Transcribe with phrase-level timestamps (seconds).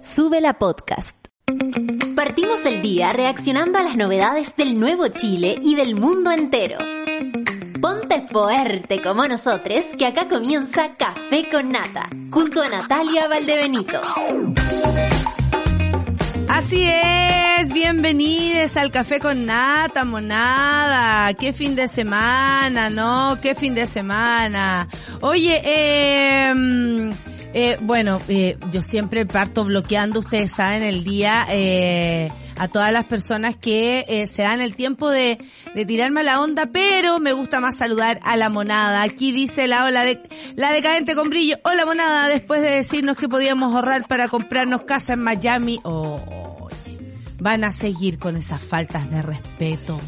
[0.00, 1.14] Sube la podcast.
[2.16, 6.78] Partimos el día reaccionando a las novedades del nuevo Chile y del mundo entero.
[7.82, 14.00] Ponte fuerte como nosotros, que acá comienza Café con Nata, junto a Natalia Valdebenito.
[16.48, 21.34] Así es, bienvenidos al Café con Nata, monada.
[21.34, 23.38] Qué fin de semana, ¿no?
[23.42, 24.88] Qué fin de semana.
[25.20, 27.12] Oye, eh,
[27.54, 33.06] eh, bueno, eh, yo siempre parto bloqueando, ustedes saben, el día eh, a todas las
[33.06, 35.38] personas que eh, se dan el tiempo de,
[35.86, 39.02] tirarme a la onda, pero me gusta más saludar a la monada.
[39.02, 40.20] Aquí dice la ola de
[40.56, 41.56] la decadente con brillo.
[41.64, 45.80] Hola monada, después de decirnos que podíamos ahorrar para comprarnos casa en Miami.
[45.84, 46.68] Oh,
[47.38, 49.98] van a seguir con esas faltas de respeto.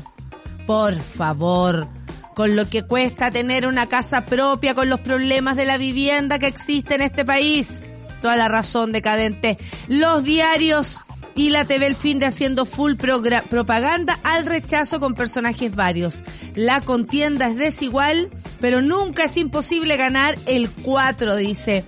[0.67, 1.89] Por favor
[2.35, 6.47] con lo que cuesta tener una casa propia, con los problemas de la vivienda que
[6.47, 7.83] existe en este país.
[8.21, 9.59] Toda la razón decadente.
[9.89, 11.01] Los diarios
[11.35, 16.25] y la TV El Fin de haciendo full propaganda al rechazo con personajes varios.
[16.55, 18.31] La contienda es desigual,
[18.61, 21.85] pero nunca es imposible ganar el 4, dice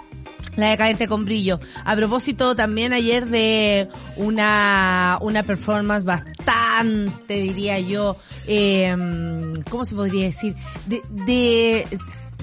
[0.57, 1.61] la decadente con brillo.
[1.85, 8.17] A propósito también ayer de una, una performance bastante, diría yo,
[8.47, 8.95] eh,
[9.71, 10.55] ¿cómo se podría decir?
[10.87, 11.87] De, de,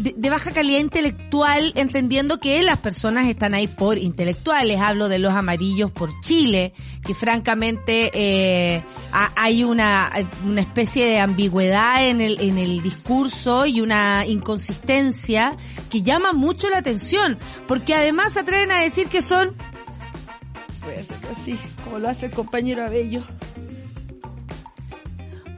[0.02, 4.80] de, baja calidad intelectual, entendiendo que las personas están ahí por intelectuales.
[4.80, 6.74] Hablo de los amarillos por Chile,
[7.06, 10.12] que francamente eh, hay una,
[10.46, 15.56] una especie de ambigüedad en el, en el discurso y una inconsistencia
[15.90, 19.56] que llama mucho la atención, porque además se atreven a decir que son,
[20.84, 23.24] voy a hacerlo así, como lo hace el compañero Abello,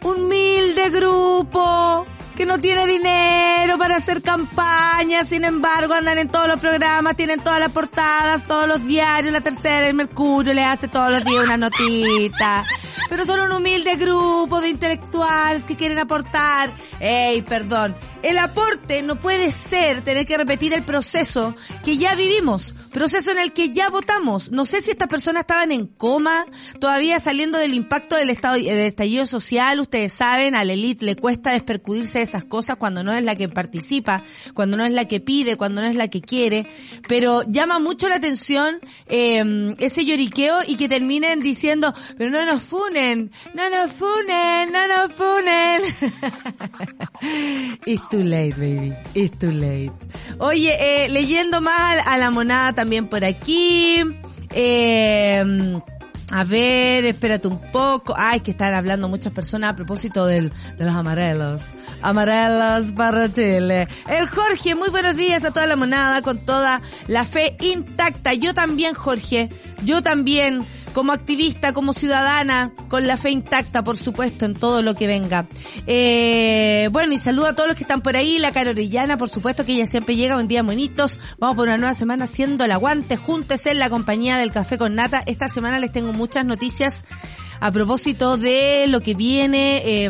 [0.03, 2.05] humilde grupo
[2.36, 7.42] que no tiene dinero para hacer campaña, sin embargo andan en todos los programas, tienen
[7.44, 11.44] todas las portadas, todos los diarios, la tercera, el Mercurio, le hace todos los días
[11.44, 12.66] una notita.
[13.09, 16.72] Pero son un humilde grupo de intelectuales que quieren aportar.
[17.00, 17.96] Ey, perdón.
[18.24, 23.40] El aporte no puede ser tener que repetir el proceso que ya vivimos, proceso en
[23.40, 24.52] el que ya votamos.
[24.52, 26.46] No sé si estas personas estaban en coma,
[26.80, 29.80] todavía saliendo del impacto del, estado, del estallido social.
[29.80, 33.36] Ustedes saben, a la élite le cuesta despercudirse de esas cosas cuando no es la
[33.36, 34.24] que participa,
[34.54, 36.68] cuando no es la que pide, cuando no es la que quiere.
[37.08, 42.62] Pero llama mucho la atención eh, ese lloriqueo y que terminen diciendo, pero no nos
[42.62, 45.81] funen, no nos funen, no nos funen.
[48.09, 48.94] too late, baby.
[49.13, 49.91] It's too late.
[50.39, 54.00] Oye, eh, leyendo más a la monada también por aquí.
[54.51, 55.81] Eh,
[56.31, 58.16] a ver, espérate un poco.
[58.17, 61.72] Ay, que están hablando muchas personas a propósito del, de los amarelos.
[62.01, 63.88] Amarelos para Chile.
[64.07, 68.33] El Jorge, muy buenos días a toda la monada con toda la fe intacta.
[68.33, 69.50] Yo también, Jorge.
[69.83, 74.96] Yo también como activista, como ciudadana, con la fe intacta, por supuesto, en todo lo
[74.96, 75.48] que venga.
[75.88, 79.66] Eh, bueno, y saludo a todos los que están por ahí, la Carorillana, por supuesto,
[79.66, 81.20] que ella siempre llega, un día bonitos.
[81.40, 84.96] Vamos por una nueva semana haciendo el aguante, júntese en la compañía del Café con
[84.96, 85.24] Nata.
[85.26, 87.04] Esta semana les tengo muchas noticias
[87.60, 90.10] a propósito de lo que viene eh,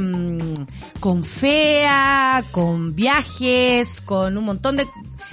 [0.99, 4.87] con FEA, con viajes, con un montón de...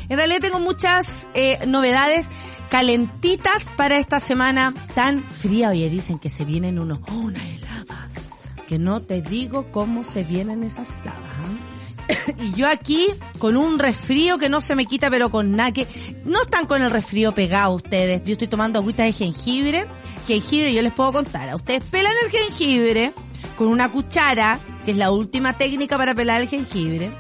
[0.08, 2.28] En realidad tengo muchas eh, novedades
[2.70, 5.70] calentitas para esta semana tan fría.
[5.70, 8.12] Oye, dicen que se vienen unos, oh, unas heladas.
[8.66, 11.20] Que no te digo cómo se vienen esas heladas.
[11.24, 12.32] ¿ah?
[12.38, 13.08] y yo aquí
[13.38, 15.86] con un resfrío que no se me quita, pero con nada que
[16.24, 18.22] no están con el resfrío pegado ustedes.
[18.24, 19.86] Yo estoy tomando agüita de jengibre.
[20.26, 21.48] Jengibre, yo les puedo contar.
[21.50, 23.12] A ustedes pelan el jengibre
[23.56, 27.12] con una cuchara, que es la última técnica para pelar el jengibre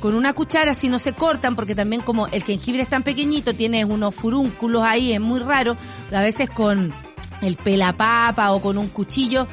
[0.00, 3.54] con una cuchara si no se cortan, porque también como el jengibre es tan pequeñito,
[3.54, 5.76] tiene unos furúnculos ahí, es muy raro,
[6.12, 6.92] a veces con
[7.40, 9.46] el pelapapa o con un cuchillo.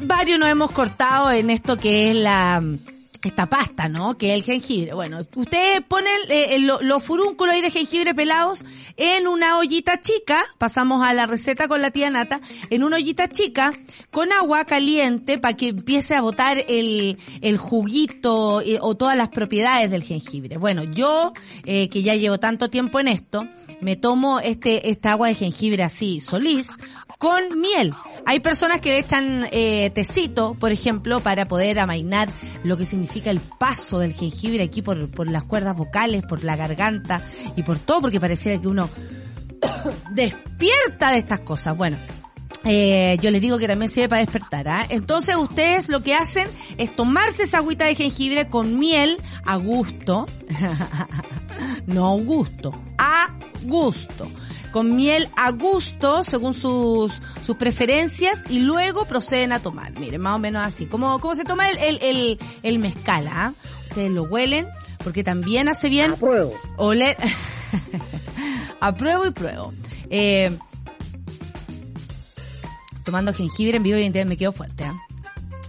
[0.00, 2.62] Varios nos hemos cortado en esto que es la
[3.24, 4.16] esta pasta, ¿no?
[4.16, 4.94] Que es el jengibre.
[4.94, 8.64] Bueno, ustedes ponen eh, los furúnculos ahí de jengibre pelados
[8.96, 13.28] en una ollita chica, pasamos a la receta con la tía Nata, en una ollita
[13.28, 13.72] chica
[14.10, 19.28] con agua caliente para que empiece a botar el, el juguito eh, o todas las
[19.28, 20.56] propiedades del jengibre.
[20.56, 21.32] Bueno, yo,
[21.64, 23.48] eh, que ya llevo tanto tiempo en esto,
[23.80, 26.78] me tomo este, esta agua de jengibre así, solís,
[27.18, 27.92] con miel.
[28.24, 32.30] Hay personas que le echan eh, tecito, por ejemplo, para poder amainar
[32.62, 36.56] lo que significa el paso del jengibre aquí por, por las cuerdas vocales, por la
[36.56, 37.20] garganta
[37.56, 38.88] y por todo, porque pareciera que uno
[40.12, 41.76] despierta de estas cosas.
[41.76, 41.98] Bueno,
[42.64, 44.68] eh, yo les digo que también sirve para despertar.
[44.68, 44.86] ¿ah?
[44.88, 50.26] Entonces ustedes lo que hacen es tomarse esa agüita de jengibre con miel a gusto.
[51.86, 53.34] no gusto, a
[53.64, 54.30] gusto
[54.78, 59.98] con miel a gusto, según sus, sus preferencias, y luego proceden a tomar.
[59.98, 60.86] Miren, más o menos así.
[60.86, 63.54] Como, como se toma el, el, el, el mezcal, ¿ah?
[63.88, 64.68] Ustedes lo huelen,
[65.02, 66.12] porque también hace bien.
[66.12, 66.54] Apruebo.
[66.76, 67.16] Oler.
[68.80, 69.74] Apruebo y pruebo.
[70.10, 70.56] Eh,
[73.04, 74.96] tomando jengibre en vivo y en me quedo fuerte, ¿ah?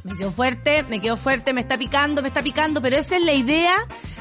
[0.04, 3.24] Me quedo fuerte, me quedo fuerte, me está picando, me está picando, pero esa es
[3.24, 3.74] la idea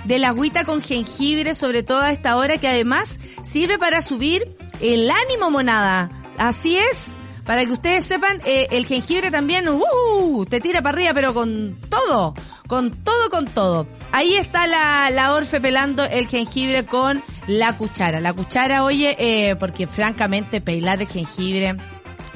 [0.06, 4.56] de la agüita con jengibre, sobre todo a esta hora, que además sirve para subir
[4.80, 6.10] el ánimo, monada.
[6.38, 7.16] Así es.
[7.44, 11.78] Para que ustedes sepan, eh, el jengibre también, uh, te tira para arriba, pero con
[11.88, 12.34] todo,
[12.66, 13.86] con todo, con todo.
[14.12, 18.20] Ahí está la, la Orfe pelando el jengibre con la cuchara.
[18.20, 21.74] La cuchara, oye, eh, porque francamente pelar el jengibre,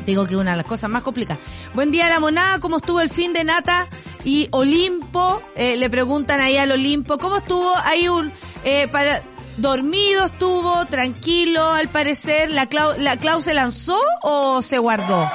[0.05, 1.43] Digo que una de las cosas más complicadas.
[1.75, 2.59] Buen día, la monada.
[2.59, 3.89] ¿Cómo estuvo el fin de Nata
[4.25, 5.43] y Olimpo?
[5.55, 7.19] Eh, le preguntan ahí al Olimpo.
[7.19, 7.73] ¿Cómo estuvo?
[7.85, 8.33] Ahí un,
[8.65, 9.23] eh, para,
[9.57, 12.51] dormido estuvo, tranquilo, al parecer.
[12.51, 15.31] ¿La Clau, la Clau se lanzó o se guardó?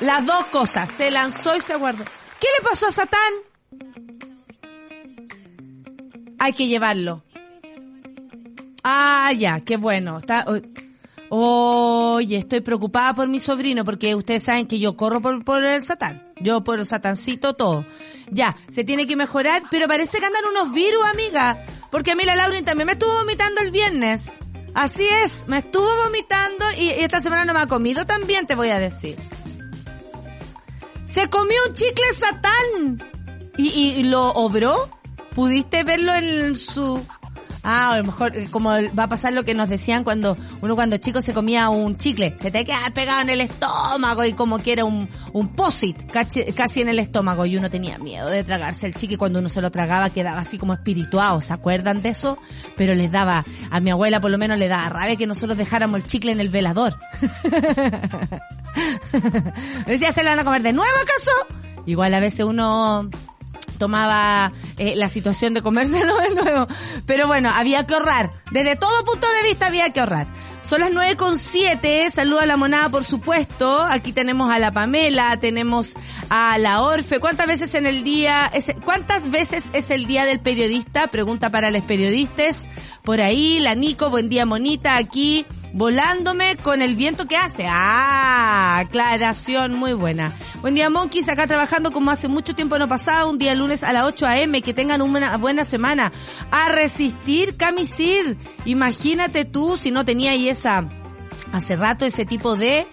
[0.00, 0.90] Las dos cosas.
[0.90, 2.04] Se lanzó y se guardó.
[2.04, 3.32] ¿Qué le pasó a Satán?
[6.38, 7.24] Hay que llevarlo.
[8.84, 10.18] Ah, ya, qué bueno.
[10.18, 10.44] Está,
[11.28, 15.82] Oye, estoy preocupada por mi sobrino porque ustedes saben que yo corro por, por el
[15.82, 16.22] satán.
[16.40, 17.84] Yo por el satancito todo.
[18.30, 21.64] Ya, se tiene que mejorar, pero parece que andan unos virus, amiga.
[21.90, 24.32] Porque a mí la Laurin también me estuvo vomitando el viernes.
[24.74, 28.70] Así es, me estuvo vomitando y, esta semana no me ha comido también, te voy
[28.70, 29.16] a decir.
[31.04, 33.12] Se comió un chicle satán.
[33.56, 34.90] ¿Y, y, y lo obró?
[35.34, 37.02] ¿Pudiste verlo en su...
[37.68, 40.76] Ah, a lo mejor eh, como va a pasar lo que nos decían cuando uno
[40.76, 44.62] cuando chico se comía un chicle, se te queda pegado en el estómago y como
[44.62, 48.86] que era un, un posit casi en el estómago y uno tenía miedo de tragarse
[48.86, 52.38] el chicle cuando uno se lo tragaba quedaba así como espirituado, ¿se acuerdan de eso?
[52.76, 56.02] Pero les daba, a mi abuela por lo menos le daba rabia que nosotros dejáramos
[56.02, 56.96] el chicle en el velador.
[59.86, 61.32] Decía, ¿se lo van a comer de nuevo acaso?
[61.84, 63.10] Igual a veces uno
[63.78, 66.66] tomaba eh, la situación de comérselo de nuevo.
[67.06, 68.30] Pero bueno, había que ahorrar.
[68.50, 70.26] Desde todo punto de vista había que ahorrar.
[70.62, 72.10] Son las nueve con siete.
[72.10, 73.82] Saluda a la monada, por supuesto.
[73.82, 75.94] Aquí tenemos a la Pamela, tenemos
[76.28, 77.20] a la Orfe.
[77.20, 78.50] ¿Cuántas veces en el día,
[78.84, 81.06] cuántas veces es el día del periodista?
[81.06, 82.68] Pregunta para los periodistas.
[83.04, 85.46] Por ahí, la Nico, buen día monita, aquí
[85.76, 87.66] volándome con el viento que hace.
[87.68, 90.34] Ah, aclaración muy buena.
[90.62, 93.92] Buen día, Monkeys, acá trabajando como hace mucho tiempo no pasaba, un día lunes a
[93.92, 94.62] las 8 a.m.
[94.62, 96.12] Que tengan una buena semana.
[96.50, 98.36] A resistir, Camisid.
[98.64, 100.88] Imagínate tú si no tenía ahí esa,
[101.52, 102.88] hace rato ese tipo de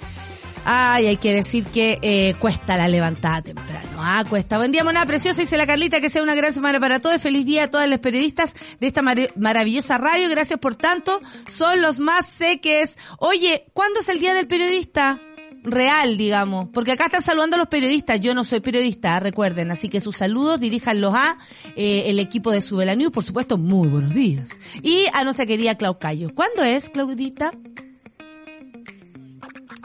[0.66, 3.93] Ay, hay que decir que eh, cuesta la levantada temprano.
[4.06, 4.58] Ah, cuesta.
[4.58, 5.42] Buen día, mona preciosa.
[5.42, 7.22] Dice la Carlita que sea una gran semana para todos.
[7.22, 10.30] Feliz día a todas las periodistas de esta mar maravillosa radio.
[10.30, 11.22] Gracias por tanto.
[11.48, 12.98] Son los más seques.
[13.20, 15.20] Oye, ¿cuándo es el día del periodista?
[15.66, 18.20] real, digamos, porque acá están saludando a los periodistas.
[18.20, 21.38] Yo no soy periodista, recuerden, así que sus saludos diríjanlos a
[21.78, 24.60] eh, el equipo de Subela News, por supuesto, muy buenos días.
[24.82, 26.36] Y a nuestra querida Clau Cayo.
[26.36, 27.54] ¿Cuándo es, Claudita?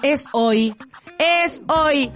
[0.02, 0.74] es hoy.
[1.18, 2.10] Es hoy.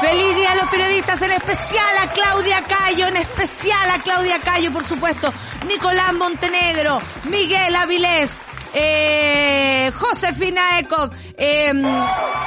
[0.00, 4.72] Feliz día a los periodistas, en especial a Claudia Cayo, en especial a Claudia Cayo,
[4.72, 5.32] por supuesto,
[5.68, 11.70] Nicolás Montenegro, Miguel Avilés, eh, Josefina Eco, eh,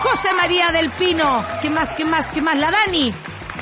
[0.01, 2.57] José María del Pino, ¿qué más, qué más, qué más?
[2.57, 3.13] La Dani,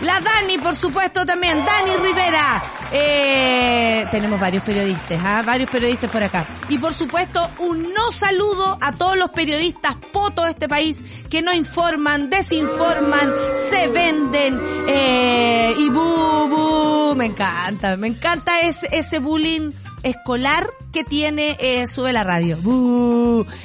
[0.02, 1.64] la Dani, por supuesto, también.
[1.66, 2.64] Dani Rivera.
[2.92, 5.42] Eh, tenemos varios periodistas, ¿ah?
[5.46, 6.46] varios periodistas por acá.
[6.70, 10.98] Y por supuesto, un no saludo a todos los periodistas potos de este país
[11.30, 17.16] que no informan, desinforman, se venden eh, y bu, bu.
[17.16, 19.72] Me encanta, me encanta ese, ese bullying
[20.04, 22.58] escolar que tiene eh, Sube la Radio.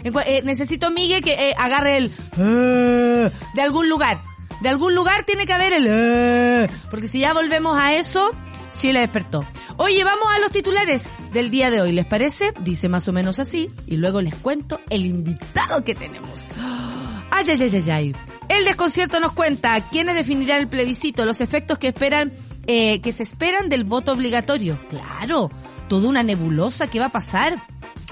[0.04, 4.20] Eh, necesito, Miguel, que eh, agarre el eh, de algún lugar
[4.60, 5.86] de algún lugar tiene que haber el...
[5.88, 8.30] Eh, porque si ya volvemos a eso,
[8.72, 9.44] Chile despertó.
[9.78, 12.52] Oye, vamos a los titulares del día de hoy, ¿les parece?
[12.60, 16.46] Dice más o menos así, y luego les cuento el invitado que tenemos.
[17.30, 18.14] Ay, ay, ay, ay, ay.
[18.48, 22.32] El desconcierto nos cuenta quiénes definirán el plebiscito, los efectos que esperan,
[22.66, 24.80] eh, que se esperan del voto obligatorio.
[24.88, 25.50] Claro,
[25.88, 27.62] toda una nebulosa que va a pasar.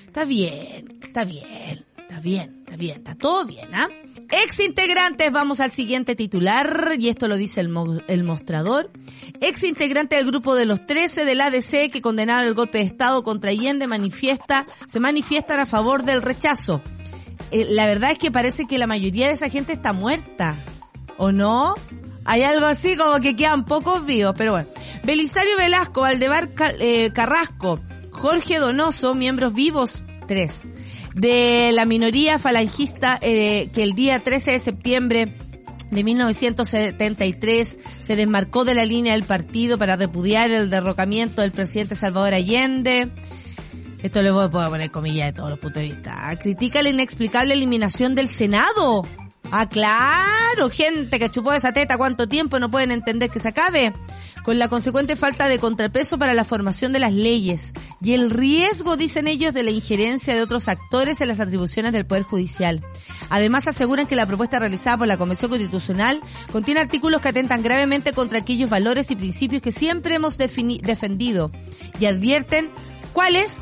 [0.07, 3.89] Está bien, está bien, está bien, está bien, está todo bien, ¿ah?
[4.29, 8.91] Ex integrantes, vamos al siguiente titular, y esto lo dice el, mostrador.
[9.41, 13.23] Ex integrante del grupo de los 13 del ADC que condenaron el golpe de Estado
[13.23, 16.83] contra Allende manifiesta, se manifiestan a favor del rechazo.
[17.49, 20.55] Eh, la verdad es que parece que la mayoría de esa gente está muerta,
[21.17, 21.73] ¿o no?
[22.23, 24.69] Hay algo así como que quedan pocos vivos, pero bueno.
[25.03, 26.49] Belisario Velasco, Aldebar
[26.79, 27.79] eh, Carrasco,
[28.11, 30.67] Jorge Donoso, miembros vivos, tres
[31.15, 35.35] de la minoría falangista eh, que el día 13 de septiembre
[35.91, 41.95] de 1973 se desmarcó de la línea del partido para repudiar el derrocamiento del presidente
[41.95, 43.09] Salvador Allende.
[44.03, 46.37] Esto le voy a poner comillas de todos los puntos de vista.
[46.39, 49.05] Critica la inexplicable eliminación del Senado.
[49.51, 53.93] Ah, claro, gente que chupó esa teta cuánto tiempo no pueden entender que se acabe
[54.49, 58.97] con la consecuente falta de contrapeso para la formación de las leyes y el riesgo,
[58.97, 62.83] dicen ellos, de la injerencia de otros actores en las atribuciones del Poder Judicial.
[63.29, 66.19] Además, aseguran que la propuesta realizada por la Convención Constitucional
[66.51, 71.51] contiene artículos que atentan gravemente contra aquellos valores y principios que siempre hemos defendido
[71.99, 72.71] y advierten
[73.13, 73.61] cuáles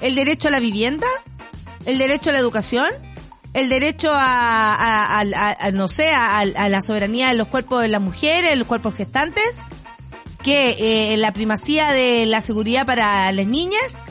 [0.00, 1.06] el derecho a la vivienda,
[1.84, 2.88] el derecho a la educación,
[3.54, 5.22] el derecho a,
[5.72, 9.62] no sé, a, a, la soberanía de los cuerpos de las mujeres, los cuerpos gestantes,
[10.46, 10.76] que
[11.12, 14.04] eh, la primacía de la seguridad para las niñas,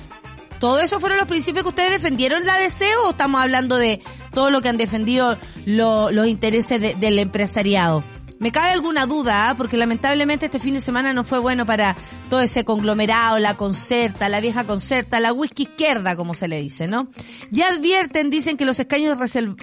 [0.60, 4.02] ¿todo eso fueron los principios que ustedes defendieron la deseo o estamos hablando de
[4.34, 8.04] todo lo que han defendido los intereses del empresariado?
[8.38, 9.56] Me cabe alguna duda, ¿ah?
[9.56, 11.96] porque lamentablemente este fin de semana no fue bueno para
[12.30, 16.90] todo ese conglomerado, la concerta, la vieja concerta, la whisky izquierda, como se le dice,
[16.90, 17.08] ¿no?
[17.50, 19.18] Ya advierten, dicen que los escaños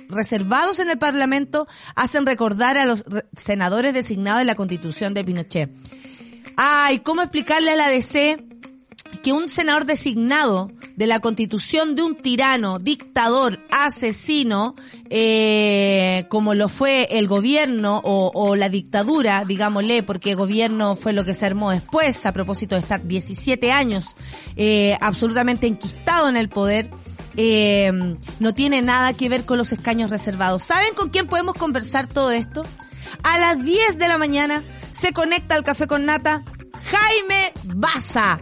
[0.08, 3.04] reservados en el Parlamento hacen recordar a los
[3.36, 5.70] senadores designados en la Constitución de Pinochet.
[6.56, 8.44] Ay, ¿cómo explicarle a la DC
[9.22, 14.74] que un senador designado de la constitución de un tirano, dictador, asesino,
[15.10, 21.34] eh, como lo fue el gobierno o, la dictadura, digámosle, porque gobierno fue lo que
[21.34, 24.16] se armó después, a propósito de estar 17 años
[24.56, 26.90] eh, absolutamente enquistado en el poder,
[27.36, 27.90] eh,
[28.40, 30.64] no tiene nada que ver con los escaños reservados.
[30.64, 32.64] ¿Saben con quién podemos conversar todo esto?
[33.22, 36.44] A las 10 de la mañana se conecta al café con nata
[36.84, 38.40] Jaime Baza.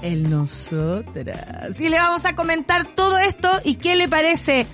[0.00, 1.74] El nosotras.
[1.80, 4.66] Y le vamos a comentar todo esto y qué le parece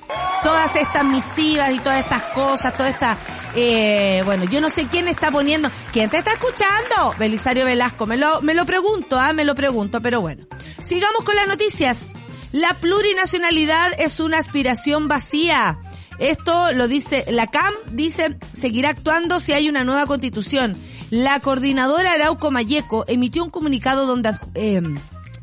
[0.42, 3.16] todas estas misivas y todas estas cosas, toda esta,
[3.54, 7.14] eh, bueno, yo no sé quién está poniendo, ¿quién te está escuchando?
[7.18, 10.46] Belisario Velasco, me lo, me lo pregunto, ah, me lo pregunto, pero bueno.
[10.82, 12.10] Sigamos con las noticias.
[12.52, 15.80] La plurinacionalidad es una aspiración vacía.
[16.18, 20.76] Esto lo dice, la CAM dice, seguirá actuando si hay una nueva constitución.
[21.14, 24.82] La coordinadora Arauco Mayeco emitió un comunicado donde eh,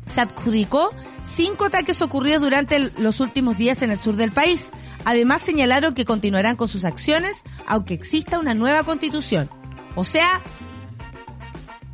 [0.04, 4.70] se adjudicó cinco ataques ocurridos durante los últimos días en el sur del país.
[5.06, 9.48] Además señalaron que continuarán con sus acciones aunque exista una nueva constitución.
[9.94, 10.42] O sea,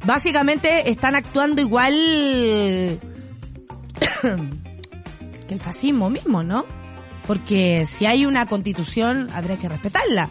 [0.05, 1.95] básicamente están actuando igual
[4.25, 6.67] que el fascismo mismo, ¿no?
[7.29, 10.31] Porque si hay una constitución, habrá que respetarla.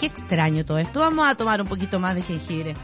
[0.00, 1.00] Qué extraño todo esto.
[1.00, 2.74] Vamos a tomar un poquito más de jengibre.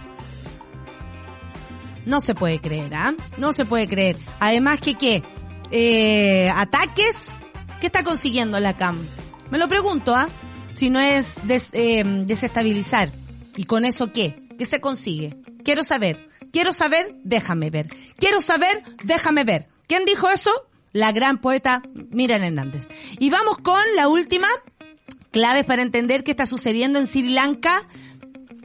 [2.04, 3.14] No se puede creer, ¿ah?
[3.38, 4.16] No se puede creer.
[4.38, 5.22] Además que qué?
[5.70, 7.46] Eh, ataques.
[7.80, 9.06] ¿Qué está consiguiendo la CAM?
[9.50, 10.28] Me lo pregunto, ¿ah?
[10.74, 11.40] Si no es
[11.72, 13.10] eh, desestabilizar.
[13.56, 14.46] ¿Y con eso qué?
[14.58, 15.38] ¿Qué se consigue?
[15.64, 16.26] Quiero saber.
[16.52, 17.88] Quiero saber, déjame ver.
[18.18, 19.68] Quiero saber, déjame ver.
[19.88, 20.50] ¿Quién dijo eso?
[20.92, 22.88] La gran poeta Miriam Hernández.
[23.18, 24.48] Y vamos con la última
[25.36, 27.86] claves para entender qué está sucediendo en Sri Lanka.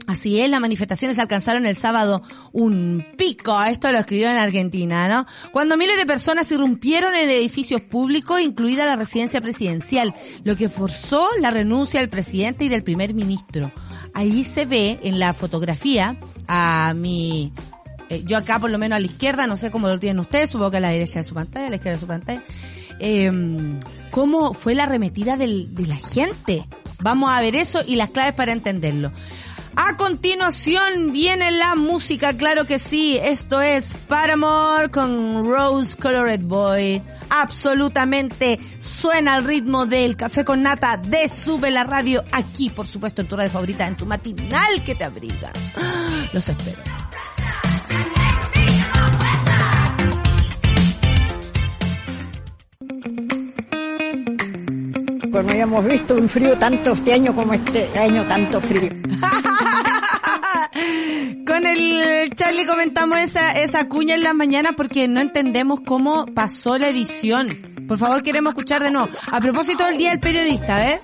[0.06, 5.26] Así es, las manifestaciones alcanzaron el sábado un pico, esto lo escribió en Argentina, ¿no?
[5.52, 10.14] Cuando miles de personas irrumpieron en edificios públicos, incluida la residencia presidencial,
[10.44, 13.70] lo que forzó la renuncia del presidente y del primer ministro.
[14.14, 16.16] Ahí se ve en la fotografía
[16.48, 17.52] a mi,
[18.08, 20.48] eh, yo acá por lo menos a la izquierda, no sé cómo lo tienen ustedes,
[20.48, 22.42] supongo que a la derecha de su pantalla, a la izquierda de su pantalla,
[22.98, 23.30] eh,
[24.12, 26.68] cómo fue la arremetida del, de la gente.
[27.00, 29.10] Vamos a ver eso y las claves para entenderlo.
[29.74, 33.18] A continuación viene la música, claro que sí.
[33.20, 37.02] Esto es Paramore con Rose Colored Boy.
[37.30, 43.22] Absolutamente suena al ritmo del café con nata de Sube la Radio aquí, por supuesto,
[43.22, 45.50] en tu radio favorita, en tu matinal que te abriga.
[46.34, 46.82] Los espero.
[55.32, 58.90] Pues no habíamos visto un frío tanto este año como este año tanto frío.
[61.46, 66.76] Con el Charlie comentamos esa, esa cuña en la mañana porque no entendemos cómo pasó
[66.78, 67.48] la edición
[67.88, 69.08] Por favor, queremos escuchar de nuevo.
[69.30, 71.00] A propósito del Día del Periodista, ¿eh?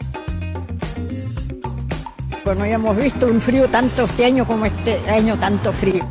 [2.44, 6.06] Pues no habíamos visto un frío tanto este año como este año tanto frío.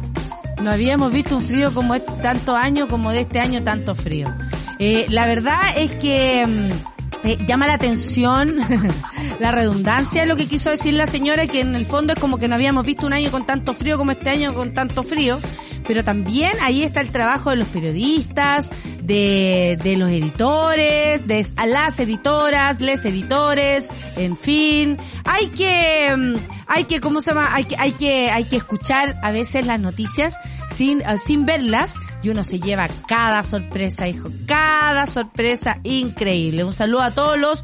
[0.63, 4.33] No habíamos visto un frío como este, tanto año como de este año tanto frío.
[4.79, 6.96] Eh, la verdad es que mm,
[7.27, 8.55] eh, llama la atención
[9.39, 12.37] la redundancia de lo que quiso decir la señora, que en el fondo es como
[12.37, 15.39] que no habíamos visto un año con tanto frío como este año con tanto frío
[15.87, 18.69] pero también ahí está el trabajo de los periodistas,
[19.01, 24.97] de, de los editores, de las editoras, les editores, en fin.
[25.23, 26.35] Hay que, mm,
[26.67, 27.49] hay que, ¿cómo se llama?
[27.53, 30.35] Hay que, hay que, hay que escuchar a veces las noticias
[30.73, 36.63] sin, ah, sin verlas y uno se lleva cada sorpresa, hijo, cada sorpresa increíble.
[36.63, 37.63] Un saludo a todos los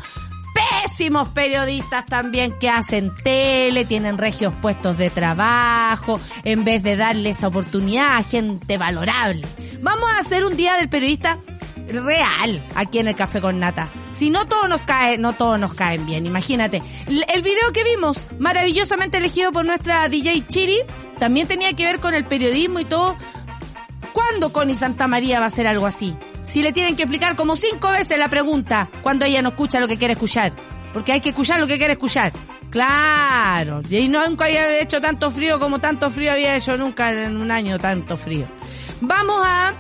[0.70, 7.32] pésimos periodistas también que hacen tele, tienen regios puestos de trabajo, en vez de darle
[7.32, 9.48] esa oportunidad a gente valorable.
[9.82, 11.38] Vamos a hacer un día del periodista
[11.88, 13.89] real aquí en el Café con Nata.
[14.12, 16.82] Si no todo nos cae, no todos nos caen bien, imagínate.
[17.08, 20.77] El video que vimos, maravillosamente elegido por nuestra DJ Chiri,
[21.20, 23.17] también tenía que ver con el periodismo y todo.
[24.13, 26.15] ¿Cuándo Connie Santa María va a hacer algo así?
[26.43, 29.88] Si le tienen que explicar como cinco veces la pregunta cuando ella no escucha lo
[29.88, 30.53] que quiere escuchar.
[30.93, 32.31] Porque hay que escuchar lo que quiere escuchar.
[32.69, 33.81] Claro.
[33.89, 37.79] Y nunca había hecho tanto frío como tanto frío había hecho nunca en un año
[37.79, 38.45] tanto frío.
[39.01, 39.73] Vamos a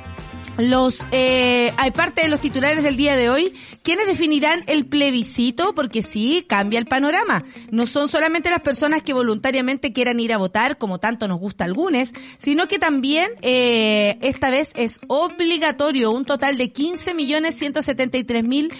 [0.57, 3.53] los eh, hay parte de los titulares del día de hoy.
[3.83, 7.43] Quienes definirán el plebiscito porque sí cambia el panorama.
[7.71, 11.63] No son solamente las personas que voluntariamente quieran ir a votar como tanto nos gusta
[11.63, 11.83] a algunos
[12.37, 18.73] sino que también eh, esta vez es obligatorio un total de 15 millones 173 mil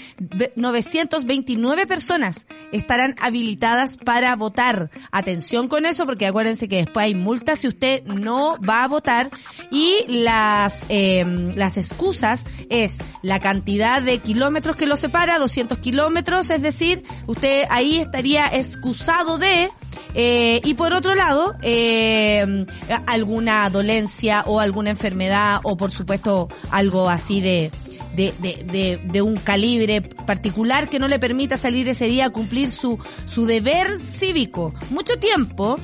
[0.56, 4.90] 929 personas estarán habilitadas para votar.
[5.12, 9.30] Atención con eso porque acuérdense que después hay multas si usted no va a votar.
[9.72, 16.50] Y las eh, las excusas es la cantidad de kilómetros que lo separa, 200 kilómetros,
[16.50, 19.70] es decir, usted ahí estaría excusado de
[20.14, 22.66] eh, y por otro lado, eh,
[23.08, 27.72] alguna dolencia o alguna enfermedad o por supuesto algo así de,
[28.14, 32.72] de, de, de, un calibre particular que no le permita salir ese día a cumplir
[32.72, 34.74] su, su deber cívico.
[34.90, 35.78] Mucho tiempo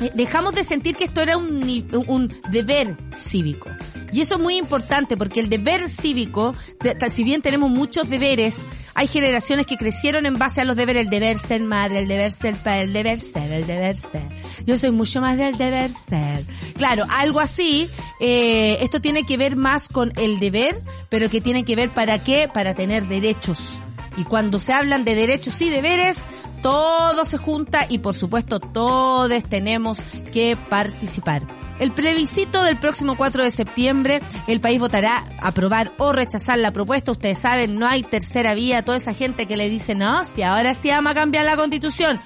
[0.00, 1.64] eh, dejamos de sentir que esto era un,
[2.06, 3.70] un deber cívico.
[4.12, 6.54] Y eso es muy importante porque el deber cívico,
[7.12, 11.10] si bien tenemos muchos deberes, hay generaciones que crecieron en base a los deberes, el
[11.10, 14.28] deber ser madre, el deber ser padre, el deber ser, el deber ser.
[14.64, 16.44] Yo soy mucho más del deber ser.
[16.76, 17.88] Claro, algo así,
[18.20, 22.22] eh, esto tiene que ver más con el deber, pero que tiene que ver para
[22.22, 23.82] qué, para tener derechos.
[24.16, 26.24] Y cuando se hablan de derechos y deberes,
[26.62, 29.98] todo se junta y por supuesto todos tenemos
[30.32, 31.46] que participar.
[31.78, 37.12] El plebiscito del próximo 4 de septiembre, el país votará aprobar o rechazar la propuesta.
[37.12, 38.84] Ustedes saben, no hay tercera vía.
[38.84, 42.20] Toda esa gente que le dice, no, si ahora sí vamos a cambiar la constitución.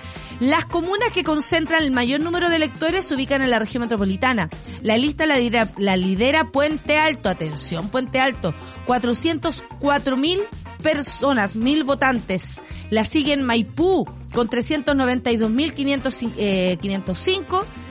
[0.41, 4.49] Las comunas que concentran el mayor número de electores se ubican en la región metropolitana.
[4.83, 8.55] La lista la lidera, la lidera Puente Alto, atención Puente Alto,
[8.87, 10.41] 404 mil
[10.83, 12.61] personas, mil votantes.
[12.91, 16.77] La siguen Maipú con 392.505, eh,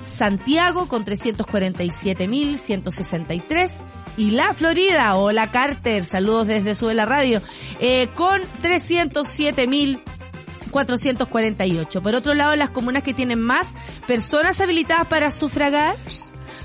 [0.04, 3.82] Santiago con 347.163
[4.18, 7.42] y la Florida, hola Carter, saludos desde Suela Radio,
[7.80, 10.02] eh, con 307.000
[10.70, 12.02] 448.
[12.02, 15.96] Por otro lado, las comunas que tienen más personas habilitadas para sufragar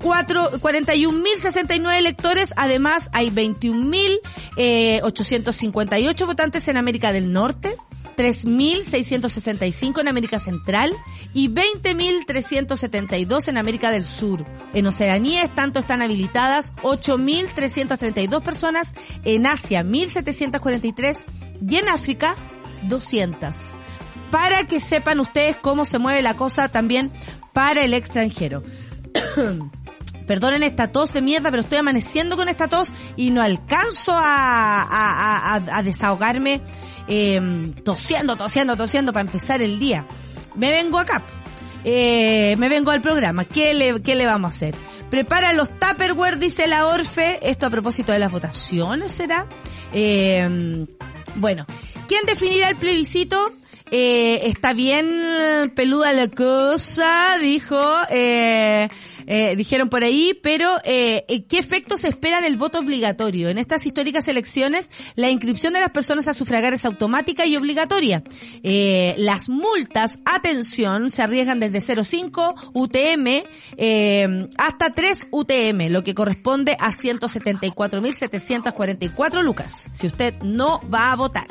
[0.00, 7.76] 41.069 electores, además hay 21.858 votantes en América del Norte,
[8.20, 10.94] 3.665 en América Central
[11.32, 14.44] y 20.372 en América del Sur.
[14.74, 21.24] En Oceanía, tanto están habilitadas 8.332 personas, en Asia 1.743
[21.66, 22.36] y en África
[22.82, 23.56] 200.
[24.30, 27.10] Para que sepan ustedes cómo se mueve la cosa también
[27.54, 28.62] para el extranjero.
[30.26, 34.82] Perdonen esta tos de mierda, pero estoy amaneciendo con esta tos y no alcanzo a,
[34.82, 36.60] a, a, a desahogarme
[37.10, 40.06] eh, tosiendo, tosiendo, tosiendo para empezar el día.
[40.54, 41.22] Me vengo acá.
[41.84, 43.44] Eh, me vengo al programa.
[43.44, 44.74] ¿Qué le, ¿Qué le vamos a hacer?
[45.10, 47.40] Prepara los Tupperware, dice la Orfe.
[47.42, 49.48] Esto a propósito de las votaciones, ¿será?
[49.92, 50.86] Eh,
[51.34, 51.66] bueno,
[52.06, 53.54] ¿quién definirá el plebiscito?
[53.90, 58.88] Eh, está bien peluda la cosa, dijo, eh,
[59.30, 63.48] eh, dijeron por ahí, pero eh, ¿qué efecto se espera del voto obligatorio?
[63.48, 68.24] En estas históricas elecciones, la inscripción de las personas a sufragar es automática y obligatoria.
[68.64, 73.44] Eh, las multas, atención, se arriesgan desde 0,5 UTM
[73.76, 81.16] eh, hasta 3 UTM, lo que corresponde a 174.744 lucas, si usted no va a
[81.16, 81.46] votar.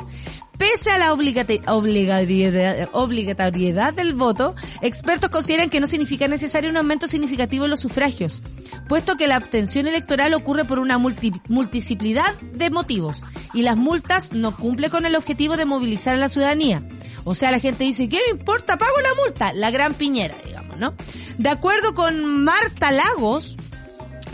[0.60, 7.08] Pese a la obligatoriedad, obligatoriedad del voto, expertos consideran que no significa necesario un aumento
[7.08, 8.42] significativo en los sufragios,
[8.86, 14.32] puesto que la abstención electoral ocurre por una multi, multiplicidad de motivos y las multas
[14.32, 16.86] no cumplen con el objetivo de movilizar a la ciudadanía.
[17.24, 18.76] O sea, la gente dice, ¿qué me importa?
[18.76, 19.54] Pago la multa.
[19.54, 20.94] La gran piñera, digamos, ¿no?
[21.38, 23.56] De acuerdo con Marta Lagos,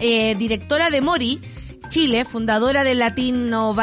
[0.00, 1.40] eh, directora de Mori,
[1.88, 3.74] Chile, fundadora de Latino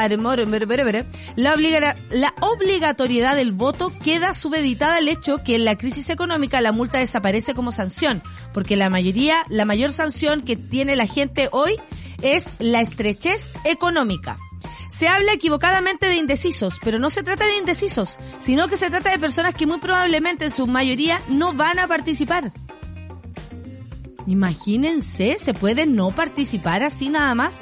[1.36, 6.62] la, obliga, la obligatoriedad del voto queda subeditada al hecho que en la crisis económica
[6.62, 8.22] la multa desaparece como sanción,
[8.54, 11.76] porque la mayoría, la mayor sanción que tiene la gente hoy
[12.22, 14.38] es la estrechez económica.
[14.90, 19.12] Se habla equivocadamente de indecisos, pero no se trata de indecisos, sino que se trata
[19.12, 22.54] de personas que muy probablemente en su mayoría no van a participar.
[24.28, 27.62] Imagínense, se puede no participar así nada más.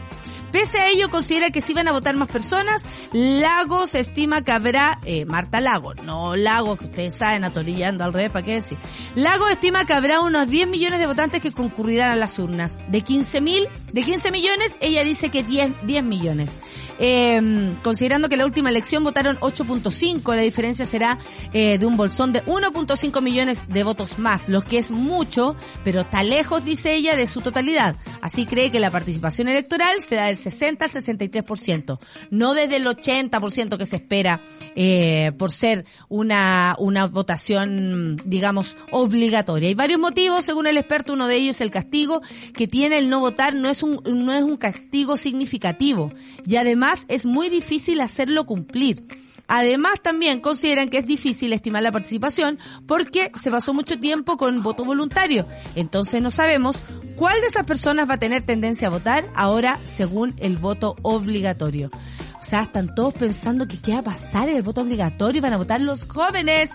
[0.51, 2.83] Pese a ello, considera que si van a votar más personas,
[3.13, 8.31] Lagos estima que habrá, eh, Marta Lago, no Lago, que ustedes saben, atorillando al revés,
[8.31, 8.77] ¿para qué decir?
[9.15, 12.79] Lago estima que habrá unos 10 millones de votantes que concurrirán a las urnas.
[12.89, 16.59] De 15 mil, de 15 millones, ella dice que 10, 10 millones.
[17.03, 21.17] Eh, considerando que la última elección votaron 8.5, la diferencia será
[21.51, 26.01] eh, de un bolsón de 1.5 millones de votos más, lo que es mucho, pero
[26.01, 27.95] está lejos, dice ella, de su totalidad.
[28.21, 31.97] Así cree que la participación electoral será del 60 al 63%,
[32.29, 34.39] no desde el 80% que se espera
[34.75, 39.69] eh, por ser una, una votación, digamos, obligatoria.
[39.69, 42.21] Hay varios motivos, según el experto, uno de ellos el castigo
[42.53, 46.11] que tiene el no votar no es un, no es un castigo significativo
[46.45, 49.05] y además es muy difícil hacerlo cumplir.
[49.47, 54.63] Además, también consideran que es difícil estimar la participación porque se pasó mucho tiempo con
[54.63, 55.45] voto voluntario.
[55.75, 56.83] Entonces no sabemos
[57.17, 61.91] cuál de esas personas va a tener tendencia a votar ahora según el voto obligatorio.
[62.39, 65.41] O sea, están todos pensando que qué va a pasar en el voto obligatorio y
[65.41, 66.69] van a votar los jóvenes.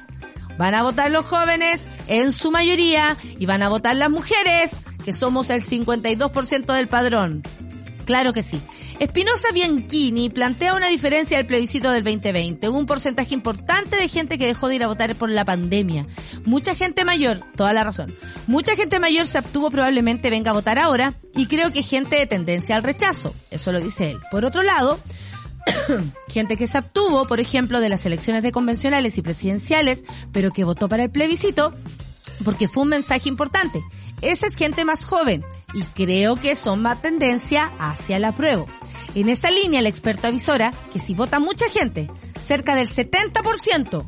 [0.59, 5.12] Van a votar los jóvenes en su mayoría y van a votar las mujeres, que
[5.12, 7.42] somos el 52% del padrón.
[8.05, 8.61] Claro que sí.
[8.98, 12.68] Espinosa Bianchini plantea una diferencia del plebiscito del 2020.
[12.68, 16.06] Hubo un porcentaje importante de gente que dejó de ir a votar por la pandemia.
[16.44, 18.16] Mucha gente mayor, toda la razón.
[18.46, 22.26] Mucha gente mayor se abstuvo probablemente venga a votar ahora y creo que gente de
[22.26, 23.35] tendencia al rechazo.
[23.50, 24.18] Eso lo dice él.
[24.30, 24.98] Por otro lado,
[26.28, 30.64] gente que se abstuvo, por ejemplo, de las elecciones de convencionales y presidenciales, pero que
[30.64, 31.74] votó para el plebiscito,
[32.45, 33.83] porque fue un mensaje importante.
[34.23, 38.67] Esa es gente más joven y creo que son más tendencia hacia el apruebo.
[39.15, 44.05] En esta línea, el experto avisora que si vota mucha gente, cerca del 70%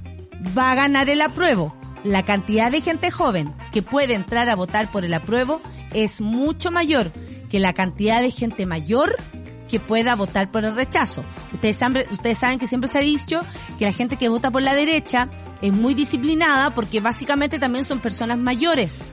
[0.57, 1.75] va a ganar el apruebo.
[2.05, 5.61] La cantidad de gente joven que puede entrar a votar por el apruebo
[5.93, 7.13] es mucho mayor
[7.49, 9.17] que la cantidad de gente mayor
[9.69, 11.25] que pueda votar por el rechazo.
[11.53, 13.43] Ustedes saben, ustedes saben que siempre se ha dicho
[13.79, 15.29] que la gente que vota por la derecha
[15.63, 19.05] es muy disciplinada porque básicamente también son personas mayores.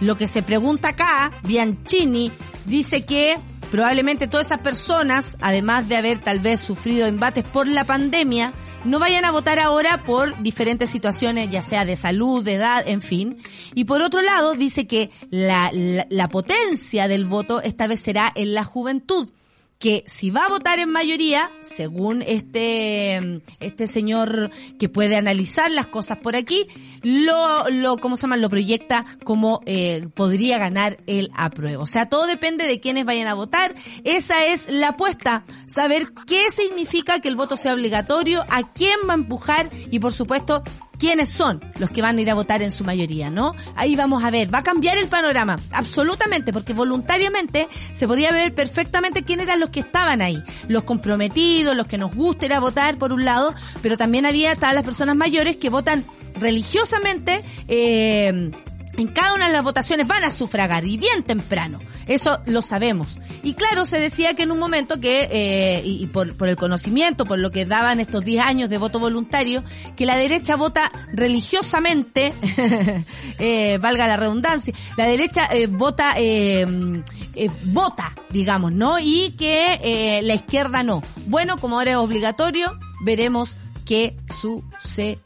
[0.00, 2.32] Lo que se pregunta acá, Bianchini
[2.66, 3.38] dice que
[3.70, 8.52] probablemente todas esas personas, además de haber tal vez sufrido embates por la pandemia,
[8.84, 13.00] no vayan a votar ahora por diferentes situaciones, ya sea de salud, de edad, en
[13.00, 13.38] fin.
[13.74, 18.30] Y por otro lado, dice que la, la, la potencia del voto esta vez será
[18.34, 19.30] en la juventud
[19.78, 25.88] que si va a votar en mayoría, según este, este señor que puede analizar las
[25.88, 26.66] cosas por aquí,
[27.02, 28.36] lo, lo, ¿cómo se llama?
[28.36, 31.82] Lo proyecta como eh, podría ganar el apruebo.
[31.82, 33.74] O sea, todo depende de quiénes vayan a votar.
[34.04, 35.44] Esa es la apuesta.
[35.66, 40.12] Saber qué significa que el voto sea obligatorio, a quién va a empujar y por
[40.12, 40.62] supuesto
[41.04, 43.54] quiénes son los que van a ir a votar en su mayoría, ¿no?
[43.76, 48.54] Ahí vamos a ver, va a cambiar el panorama, absolutamente, porque voluntariamente se podía ver
[48.54, 52.60] perfectamente quién eran los que estaban ahí, los comprometidos, los que nos gusta ir a
[52.60, 58.50] votar por un lado, pero también había todas las personas mayores que votan religiosamente, eh,
[58.96, 61.80] en cada una de las votaciones van a sufragar y bien temprano.
[62.06, 63.18] Eso lo sabemos.
[63.42, 67.24] Y claro, se decía que en un momento que, eh, y, por, por el conocimiento,
[67.24, 69.64] por lo que daban estos 10 años de voto voluntario,
[69.96, 72.34] que la derecha vota religiosamente,
[73.38, 76.66] eh, valga la redundancia, la derecha eh, vota, eh,
[77.34, 78.98] eh, vota, digamos, ¿no?
[79.00, 81.02] Y que eh, la izquierda no.
[81.26, 85.18] Bueno, como ahora es obligatorio, veremos qué sucede.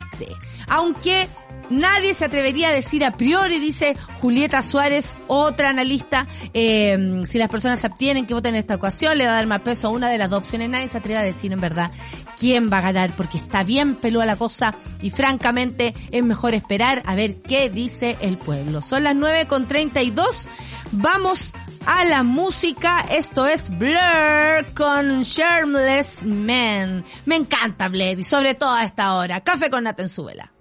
[0.69, 1.29] Aunque
[1.71, 7.49] Nadie se atrevería a decir a priori, dice Julieta Suárez, otra analista, eh, si las
[7.49, 9.91] personas se abstienen que voten en esta ocasión, le va a dar más peso a
[9.91, 10.69] una de las dos opciones.
[10.71, 11.91] Nadie se atreve a decir en verdad
[12.39, 17.03] quién va a ganar, porque está bien pelúa la cosa y francamente es mejor esperar
[17.07, 18.81] a ver qué dice el pueblo.
[18.81, 20.49] Son las 9 con 32.
[20.93, 21.53] Vamos
[21.87, 23.07] a la música.
[23.11, 27.05] Esto es Blur con Shameless Man.
[27.27, 29.41] Me encanta Blur y sobre todo a esta hora.
[29.43, 30.53] Café con Nata en su vela.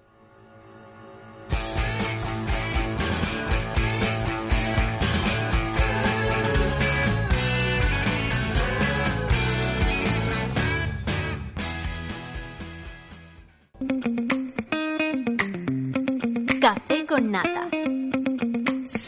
[16.60, 17.69] Café con nata.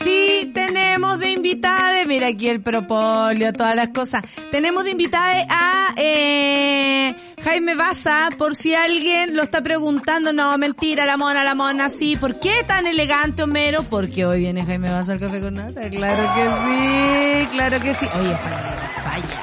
[0.10, 4.24] Sí, tenemos de invitada, mira aquí el propóleo, todas las cosas.
[4.50, 10.34] Tenemos de invitada a eh, Jaime Baza, por si alguien lo está preguntando.
[10.34, 12.16] No, mentira, la mona, la mona, sí.
[12.16, 13.84] ¿Por qué tan elegante, Homero?
[13.84, 15.88] Porque hoy viene Jaime Baza al café con nata.
[15.92, 18.08] Claro que sí, claro que sí.
[18.20, 19.40] Oye, no falla.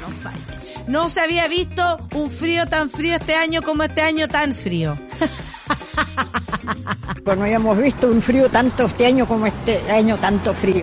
[0.00, 0.84] No falla.
[0.88, 4.98] No se había visto un frío tan frío este año como este año tan frío.
[7.36, 10.82] No habíamos visto un frío tanto este año como este año tanto frío.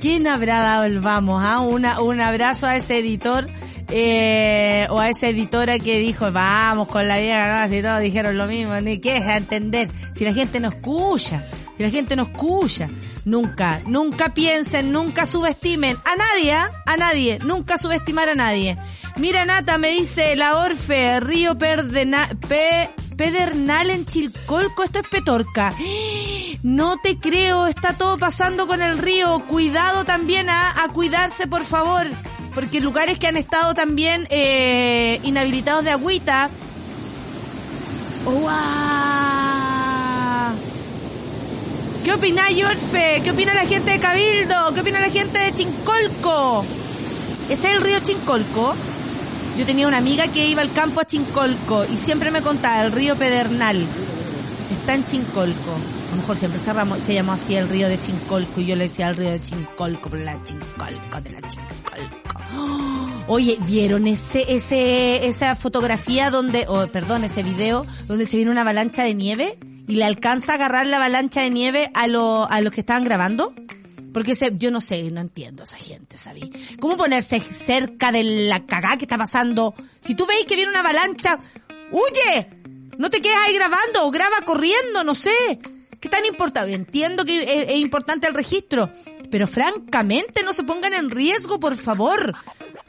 [0.00, 1.42] ¿Quién habrá dado el vamos?
[1.44, 1.60] Ah?
[1.60, 3.48] Una, un abrazo a ese editor
[3.90, 7.74] eh, o a esa editora que dijo, vamos con la vida ¿no?
[7.74, 11.44] y todos dijeron lo mismo, qué es entender, si la gente no escucha,
[11.76, 12.88] si la gente no escucha,
[13.24, 16.70] nunca, nunca piensen, nunca subestimen a nadie, ¿ah?
[16.86, 18.76] a nadie, nunca subestimar a nadie.
[19.16, 25.74] Mira Nata, me dice la Orfe, Río Perdena, Pe, Pedernal en Chilcolco, esto es Petorca.
[26.62, 29.44] No te creo, está todo pasando con el río.
[29.48, 32.06] Cuidado también a, a cuidarse, por favor.
[32.54, 36.48] Porque lugares que han estado también eh, inhabilitados de agüita.
[38.24, 39.58] ¡Uah!
[42.04, 43.20] ¿Qué opina Yorfe?
[43.24, 44.72] ¿Qué opina la gente de Cabildo?
[44.74, 46.64] ¿Qué opina la gente de Chincolco?
[47.50, 48.76] ¿Ese es el río Chincolco?
[49.58, 52.92] Yo tenía una amiga que iba al campo a Chincolco y siempre me contaba el
[52.92, 53.76] río Pedernal.
[54.70, 55.72] Está en Chincolco.
[55.72, 59.08] A lo mejor siempre se, llamó, así el río de Chincolco y yo le decía
[59.08, 62.40] el río de Chincolco, por la Chincolco, de la Chincolco.
[62.56, 63.24] ¡Oh!
[63.26, 68.60] Oye, ¿vieron ese, ese, esa fotografía donde, o perdón, ese video donde se viene una
[68.60, 72.60] avalancha de nieve y le alcanza a agarrar la avalancha de nieve a, lo, a
[72.60, 73.54] los que estaban grabando?
[74.12, 76.50] Porque se, yo no sé, no entiendo a esa gente, ¿sabí?
[76.80, 79.74] ¿Cómo ponerse cerca de la cagada que está pasando?
[80.00, 81.38] Si tú veis que viene una avalancha,
[81.90, 82.50] ¡huye!
[82.96, 85.30] No te quedes ahí grabando o graba corriendo, no sé.
[86.00, 86.72] ¿Qué tan importante?
[86.72, 88.90] Entiendo que es, es importante el registro,
[89.30, 92.34] pero francamente no se pongan en riesgo, por favor.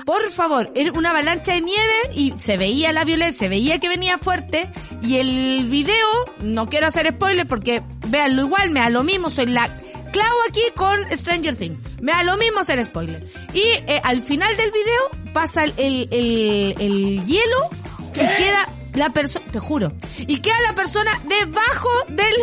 [0.05, 3.89] Por favor, era una avalancha de nieve y se veía la violencia, se veía que
[3.89, 4.71] venía fuerte
[5.03, 6.07] y el video,
[6.41, 9.69] no quiero hacer spoiler porque véanlo igual, me da lo mismo, soy la
[10.11, 11.79] clavo aquí con Stranger Things.
[12.01, 13.25] Me da lo mismo hacer spoiler.
[13.53, 17.69] Y eh, al final del video pasa el, el, el, el hielo
[18.13, 22.33] y queda la persona, te juro, y queda la persona debajo del,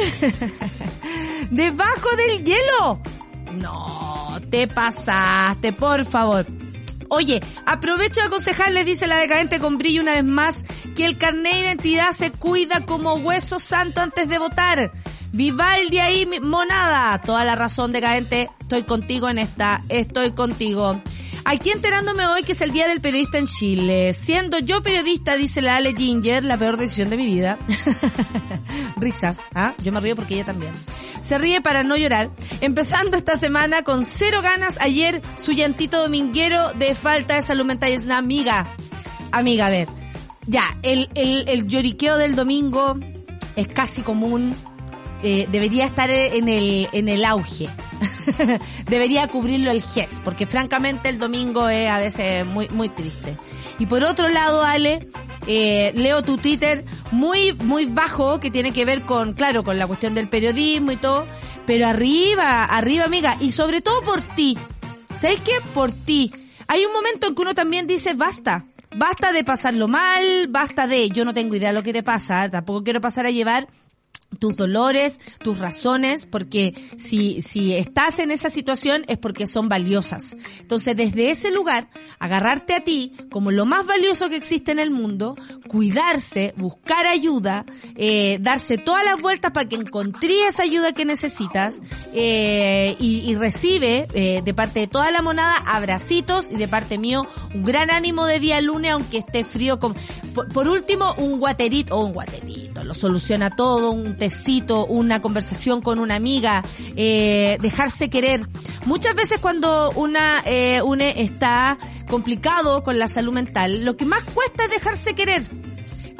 [1.50, 3.00] debajo del hielo.
[3.54, 6.46] No, te pasaste, por favor.
[7.08, 11.52] Oye, aprovecho de aconsejarles, dice la decadente con brillo una vez más, que el carnet
[11.52, 14.90] de identidad se cuida como hueso santo antes de votar.
[15.32, 17.20] Vivaldi ahí, monada.
[17.20, 18.50] Toda la razón, decadente.
[18.60, 19.82] Estoy contigo en esta.
[19.88, 21.00] Estoy contigo.
[21.48, 24.12] Aquí enterándome hoy que es el Día del Periodista en Chile.
[24.14, 27.56] Siendo yo periodista, dice la Ale Ginger, la peor decisión de mi vida.
[28.96, 29.72] Risas, ¿ah?
[29.84, 30.72] Yo me río porque ella también.
[31.20, 32.30] Se ríe para no llorar.
[32.60, 34.76] Empezando esta semana con cero ganas.
[34.80, 38.66] Ayer su llantito dominguero de falta de salud mental es una amiga.
[39.30, 39.88] Amiga, a ver.
[40.46, 42.98] Ya, el, el lloriqueo del domingo
[43.54, 44.56] es casi común.
[45.22, 47.68] Eh, debería estar en el, en el auge.
[48.86, 53.36] debería cubrirlo el GES, porque francamente el domingo es a veces muy, muy triste.
[53.78, 55.08] Y por otro lado, Ale,
[55.46, 59.86] eh, leo tu Twitter muy, muy bajo, que tiene que ver con, claro, con la
[59.86, 61.26] cuestión del periodismo y todo,
[61.66, 64.58] pero arriba, arriba amiga, y sobre todo por ti.
[65.14, 65.52] ¿Sabes qué?
[65.72, 66.32] Por ti.
[66.68, 71.08] Hay un momento en que uno también dice, basta, basta de pasarlo mal, basta de,
[71.10, 73.68] yo no tengo idea de lo que te pasa, tampoco quiero pasar a llevar
[74.38, 80.36] tus dolores, tus razones, porque si, si estás en esa situación es porque son valiosas.
[80.60, 84.90] Entonces, desde ese lugar, agarrarte a ti como lo más valioso que existe en el
[84.90, 85.36] mundo,
[85.68, 87.64] cuidarse, buscar ayuda,
[87.96, 91.80] eh, darse todas las vueltas para que encontré esa ayuda que necesitas
[92.12, 96.98] eh, y, y, recibe eh, de parte de toda la monada abracitos y de parte
[96.98, 99.78] mío un gran ánimo de día lunes, aunque esté frío.
[99.78, 99.94] Con,
[100.52, 106.14] por, último, un guaterito, o un guaterito, lo soluciona todo, tecito, una conversación con una
[106.14, 106.64] amiga,
[106.96, 108.48] eh, dejarse querer.
[108.84, 114.24] Muchas veces cuando una eh, une está complicado con la salud mental, lo que más
[114.24, 115.42] cuesta es dejarse querer.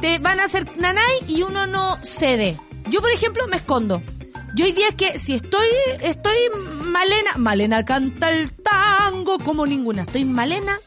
[0.01, 2.61] Te van a hacer nanay y uno no cede.
[2.89, 4.03] Yo, por ejemplo, me escondo.
[4.55, 5.67] Yo hoy día es que si estoy,
[6.01, 6.35] estoy
[6.83, 10.79] Malena, Malena canta el tango como ninguna, estoy Malena,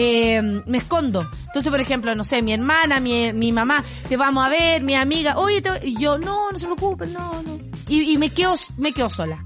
[0.00, 1.28] eh, me escondo.
[1.46, 4.94] Entonces, por ejemplo, no sé, mi hermana, mi, mi mamá, te vamos a ver, mi
[4.94, 7.58] amiga, oye, te, y yo, no, no se preocupen, no, no.
[7.88, 9.44] Y, me quedo, me quedo sola.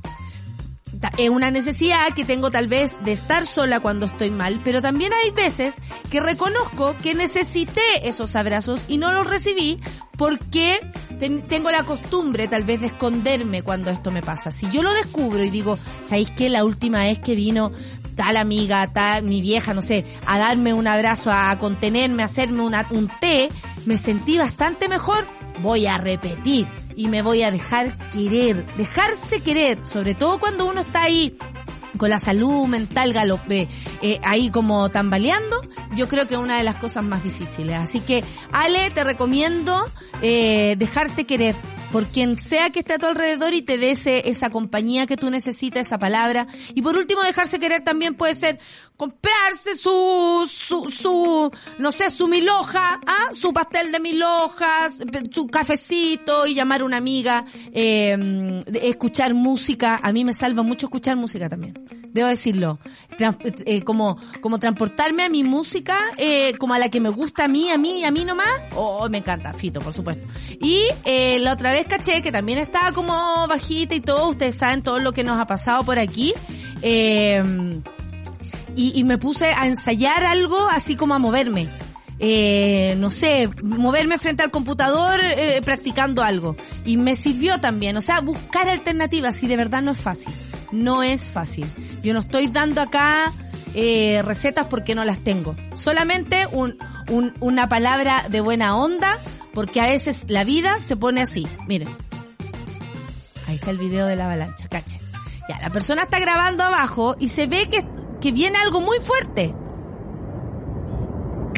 [1.16, 5.12] Es una necesidad que tengo tal vez de estar sola cuando estoy mal, pero también
[5.12, 9.80] hay veces que reconozco que necesité esos abrazos y no los recibí
[10.16, 10.80] porque
[11.18, 14.50] ten, tengo la costumbre tal vez de esconderme cuando esto me pasa.
[14.50, 16.48] Si yo lo descubro y digo, ¿sabéis qué?
[16.48, 17.72] La última vez que vino
[18.14, 22.62] tal amiga, tal, mi vieja, no sé, a darme un abrazo, a contenerme, a hacerme
[22.62, 23.50] una, un té,
[23.84, 25.26] me sentí bastante mejor,
[25.60, 30.80] voy a repetir y me voy a dejar querer, dejarse querer, sobre todo cuando uno
[30.80, 31.36] está ahí
[31.96, 33.68] con la salud mental galope,
[34.00, 35.60] eh, ahí como tambaleando,
[35.94, 37.76] yo creo que es una de las cosas más difíciles.
[37.76, 41.56] Así que, Ale, te recomiendo eh, dejarte querer
[41.92, 45.30] por quien sea que esté a tu alrededor y te dé esa compañía que tú
[45.30, 46.46] necesitas, esa palabra.
[46.74, 48.58] Y por último, dejarse querer también puede ser
[48.96, 53.32] comprarse su, su, su, no sé, su miloja, ¿ah?
[53.32, 55.00] su pastel de mil hojas,
[55.30, 60.00] su cafecito y llamar a una amiga, eh, escuchar música.
[60.02, 61.74] A mí me salva mucho escuchar música también.
[62.12, 62.78] Debo decirlo.
[63.16, 65.81] Trans, eh, como, como transportarme a mi música,
[66.16, 68.48] eh, como a la que me gusta a mí, a mí, a mí nomás.
[68.74, 70.26] Oh, me encanta, Fito, por supuesto.
[70.60, 73.12] Y eh, la otra vez caché que también estaba como
[73.48, 74.28] bajita y todo.
[74.28, 76.34] Ustedes saben todo lo que nos ha pasado por aquí.
[76.82, 77.80] Eh,
[78.76, 81.68] y, me puse a ensayar algo así como a moverme.
[82.18, 86.56] Eh, no sé, moverme frente al computador eh, practicando algo.
[86.84, 90.32] Y me sirvió también, o sea, buscar alternativas y de verdad no es fácil.
[90.70, 91.66] No es fácil.
[92.02, 93.32] Yo no estoy dando acá
[93.74, 95.56] eh, recetas porque no las tengo.
[95.74, 99.18] Solamente un, un, una palabra de buena onda
[99.52, 101.46] porque a veces la vida se pone así.
[101.66, 101.88] Miren.
[103.46, 105.00] Ahí está el video de la avalancha, cachen.
[105.48, 107.84] Ya, la persona está grabando abajo y se ve que,
[108.20, 109.54] que viene algo muy fuerte.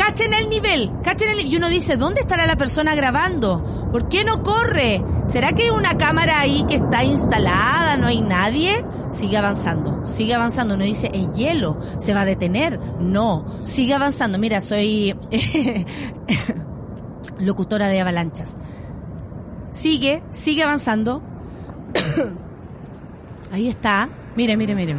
[0.05, 3.89] Cachen el nivel, cachen el Y uno dice, ¿dónde estará la persona grabando?
[3.91, 5.03] ¿Por qué no corre?
[5.25, 7.97] ¿Será que hay una cámara ahí que está instalada?
[7.97, 8.85] ¿No hay nadie?
[9.11, 10.75] Sigue avanzando, sigue avanzando.
[10.75, 12.79] Uno dice, es hielo, se va a detener.
[13.01, 14.39] No, sigue avanzando.
[14.39, 15.17] Mira, soy
[17.39, 18.55] locutora de avalanchas.
[19.71, 21.23] Sigue, sigue avanzando.
[23.53, 24.09] ahí está.
[24.37, 24.97] Mire, mire, mire.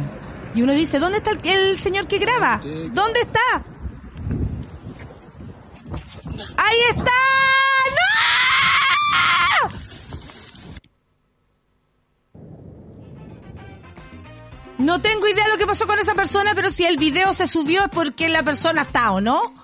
[0.54, 2.60] Y uno dice, ¿dónde está el, el señor que graba?
[2.62, 3.75] ¿Dónde está?
[6.56, 7.12] ¡Ahí está!
[14.78, 14.86] ¡No!
[14.86, 17.46] No tengo idea de lo que pasó con esa persona, pero si el video se
[17.46, 19.54] subió es porque la persona está, ¿o no?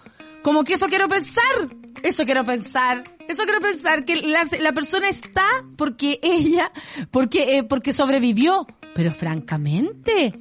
[0.42, 1.44] Como que eso quiero pensar.
[2.02, 3.04] Eso quiero pensar.
[3.28, 5.44] Eso quiero pensar que la, la persona está
[5.76, 6.72] porque ella,
[7.10, 8.66] porque, eh, porque sobrevivió.
[8.94, 10.34] Pero francamente.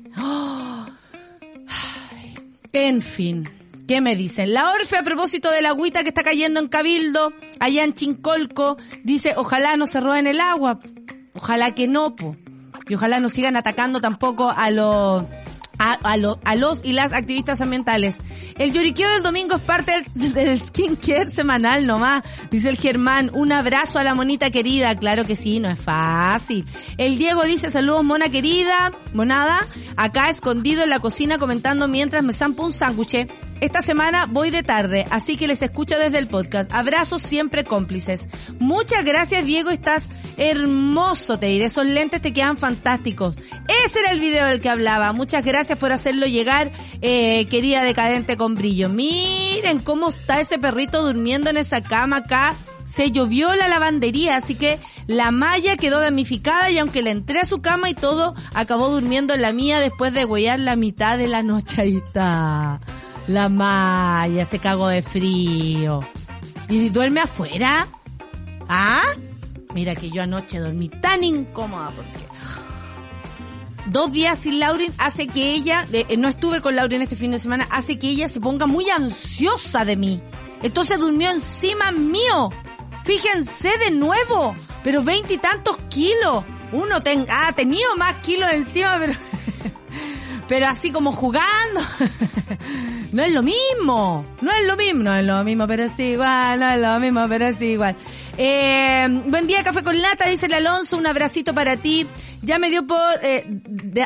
[1.68, 2.36] Ay,
[2.74, 3.61] en fin.
[3.92, 4.54] ¿Qué me dicen?
[4.54, 8.78] La Orfe, a propósito de la agüita que está cayendo en Cabildo, allá en Chincolco,
[9.04, 10.80] dice, ojalá no se roben el agua.
[11.34, 12.38] Ojalá que no, po.
[12.88, 15.26] Y ojalá no sigan atacando tampoco a los...
[16.84, 18.20] Y las activistas ambientales.
[18.58, 23.30] El lloriqueo del domingo es parte del, del skincare semanal nomás, dice el Germán.
[23.34, 24.98] Un abrazo a la monita querida.
[24.98, 26.64] Claro que sí, no es fácil.
[26.98, 29.68] El Diego dice saludos mona querida, monada,
[29.98, 33.28] acá escondido en la cocina comentando mientras me zampo un sándwich.
[33.62, 36.74] Esta semana voy de tarde, así que les escucho desde el podcast.
[36.74, 38.26] Abrazos siempre cómplices.
[38.58, 41.64] Muchas gracias Diego, estás hermoso, te.
[41.64, 43.36] Esos lentes te quedan fantásticos.
[43.86, 45.14] Ese era el video del que hablaba.
[45.14, 46.72] Muchas gracias por hacerlo llegar,
[47.04, 48.90] eh, querida decadente con brillo.
[48.90, 52.56] Miren cómo está ese perrito durmiendo en esa cama acá.
[52.84, 57.46] Se llovió la lavandería, así que la malla quedó damnificada y aunque le entré a
[57.46, 61.28] su cama y todo, acabó durmiendo en la mía después de huellar la mitad de
[61.28, 61.80] la noche.
[61.84, 62.82] Ahí está.
[63.32, 66.02] La Maya se cagó de frío.
[66.68, 67.88] ¿Y duerme afuera?
[68.68, 69.04] ¿Ah?
[69.74, 72.26] Mira que yo anoche dormí tan incómoda porque
[73.86, 77.40] dos días sin Lauren hace que ella, eh, no estuve con Lauren este fin de
[77.40, 80.22] semana, hace que ella se ponga muy ansiosa de mí.
[80.62, 82.50] Entonces durmió encima mío.
[83.06, 84.54] Fíjense de nuevo,
[84.84, 86.44] pero veintitantos kilos.
[86.74, 89.14] Uno ten, ha tenido más kilos encima, pero
[90.50, 91.80] pero así como jugando.
[93.14, 96.60] no es lo mismo, no es lo mismo, no es lo mismo, pero es igual,
[96.60, 97.96] no es lo mismo, pero es igual.
[98.38, 102.08] Eh, buen día, café con lata, dice el Alonso, un abracito para ti.
[102.44, 103.46] Ya me dio por, eh,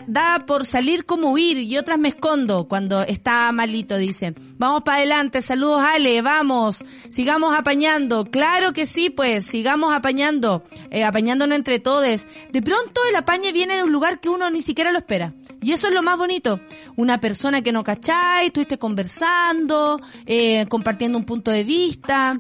[0.07, 4.34] da por salir como huir y otras me escondo cuando está malito, dice.
[4.57, 8.26] Vamos para adelante, saludos Ale, vamos, sigamos apañando.
[8.26, 12.28] Claro que sí, pues, sigamos apañando, eh, apañándonos entre todos.
[12.51, 15.34] De pronto el apañe viene de un lugar que uno ni siquiera lo espera.
[15.61, 16.59] Y eso es lo más bonito.
[16.95, 22.39] Una persona que no cacháis, estuviste conversando, eh, compartiendo un punto de vista.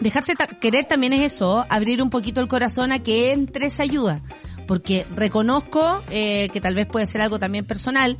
[0.00, 4.22] Dejarse querer también es eso, abrir un poquito el corazón a que entre esa ayuda.
[4.66, 8.16] Porque reconozco eh, que tal vez puede ser algo también personal,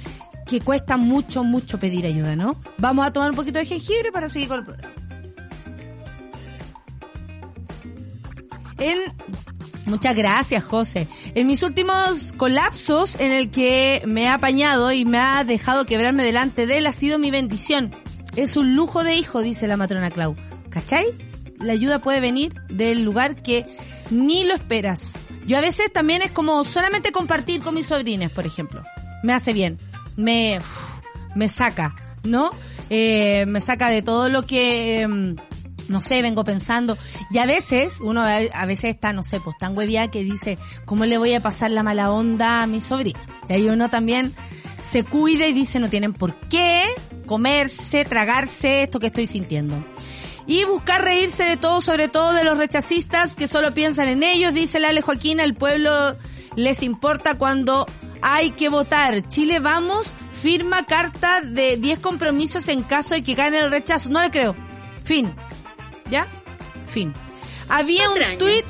[0.47, 2.61] que cuesta mucho, mucho pedir ayuda, ¿no?
[2.79, 4.95] Vamos a tomar un poquito de jengibre para seguir con el programa.
[8.79, 8.99] En
[9.87, 11.09] Muchas gracias, José.
[11.35, 16.23] En mis últimos colapsos en el que me ha apañado y me ha dejado quebrarme
[16.23, 17.93] delante de él ha sido mi bendición.
[18.37, 20.37] Es un lujo de hijo, dice la matrona Clau.
[20.71, 21.07] ¿Cachai?
[21.61, 23.67] La ayuda puede venir del lugar que
[24.11, 25.23] ni lo esperas.
[25.47, 28.83] Yo a veces también es como solamente compartir con mis sobrines, por ejemplo.
[29.23, 29.79] Me hace bien.
[30.17, 30.61] Me,
[31.35, 31.95] me saca,
[32.25, 32.51] ¿no?
[32.89, 35.03] Eh, me saca de todo lo que...
[35.03, 35.37] Eh,
[35.89, 36.97] no sé, vengo pensando.
[37.31, 41.05] Y a veces, uno a veces está, no sé, pues tan huevía que dice, ¿cómo
[41.05, 43.19] le voy a pasar la mala onda a mi sobrina?
[43.49, 44.33] Y ahí uno también
[44.83, 46.85] se cuida y dice, no tienen por qué
[47.27, 49.85] comerse, tragarse esto que estoy sintiendo.
[50.51, 54.53] Y buscar reírse de todo, sobre todo de los rechazistas que solo piensan en ellos,
[54.53, 56.17] dice la Ale Joaquín, el pueblo
[56.57, 57.87] les importa cuando
[58.21, 59.29] hay que votar.
[59.29, 64.11] Chile vamos, firma carta de 10 compromisos en caso de que gane el rechazo.
[64.11, 64.57] No le creo.
[65.05, 65.33] Fin.
[66.11, 66.27] ¿Ya?
[66.89, 67.13] Fin.
[67.71, 68.33] Había patrañas.
[68.33, 68.65] un tuit,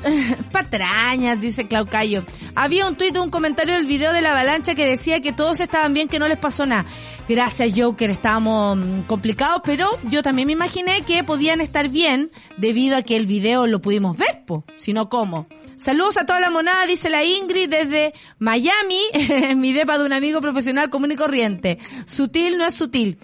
[0.51, 2.23] patrañas, dice Claucayo.
[2.55, 5.93] Había un tuit, un comentario del video de la avalancha que decía que todos estaban
[5.93, 6.85] bien, que no les pasó nada.
[7.27, 8.77] Gracias Joker, estábamos
[9.07, 13.67] complicados, pero yo también me imaginé que podían estar bien debido a que el video
[13.67, 14.63] lo pudimos ver, po.
[14.75, 15.47] Si no, ¿cómo?
[15.75, 20.13] Saludos a toda la monada, dice la Ingrid desde Miami, en mi depa de un
[20.13, 21.79] amigo profesional común y corriente.
[22.05, 23.17] Sutil no es sutil.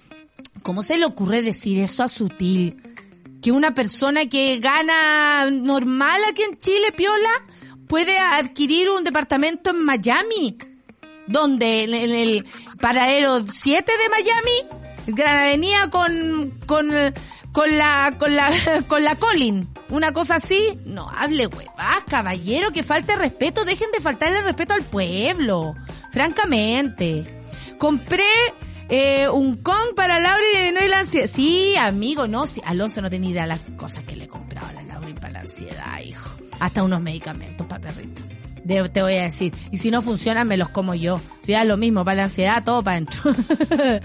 [0.63, 2.75] ¿Cómo se le ocurre decir eso a sutil?
[3.41, 7.29] Que una persona que gana normal aquí en Chile, Piola,
[7.87, 10.57] puede adquirir un departamento en Miami,
[11.27, 12.45] donde en el
[12.79, 16.91] paradero 7 de Miami, Gran Avenida con, con,
[17.51, 18.51] con la, con la,
[18.87, 19.69] con la Colin.
[19.89, 20.79] Una cosa así.
[20.85, 23.63] No, hable huevas, caballero, que falte respeto.
[23.63, 25.75] Dejen de faltarle respeto al pueblo.
[26.11, 27.41] Francamente.
[27.77, 28.25] Compré
[28.89, 31.27] eh, un con para Laura y no la ansiedad.
[31.27, 32.61] Sí, amigo, no, sí.
[32.65, 35.39] Alonso no tenía idea de las cosas que le compraba a la Laura para la
[35.41, 36.29] ansiedad, hijo.
[36.59, 38.23] Hasta unos medicamentos para perrito.
[38.63, 39.53] De- te voy a decir.
[39.71, 41.21] Y si no funcionan, me los como yo.
[41.41, 43.33] Si da lo mismo, para la ansiedad, todo para adentro.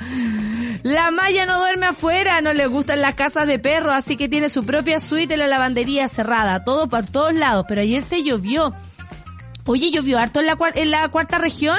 [0.82, 4.48] la Maya no duerme afuera, no le gustan las casas de perro, así que tiene
[4.48, 7.64] su propia suite en la lavandería cerrada, todo por todos lados.
[7.68, 8.74] Pero ayer se llovió.
[9.64, 11.78] Oye, llovió harto en la, en la cuarta región.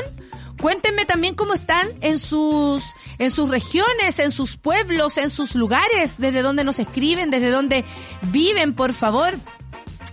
[0.64, 6.20] Cuéntenme también cómo están en sus, en sus regiones, en sus pueblos, en sus lugares,
[6.20, 7.84] desde donde nos escriben, desde donde
[8.32, 9.38] viven, por favor.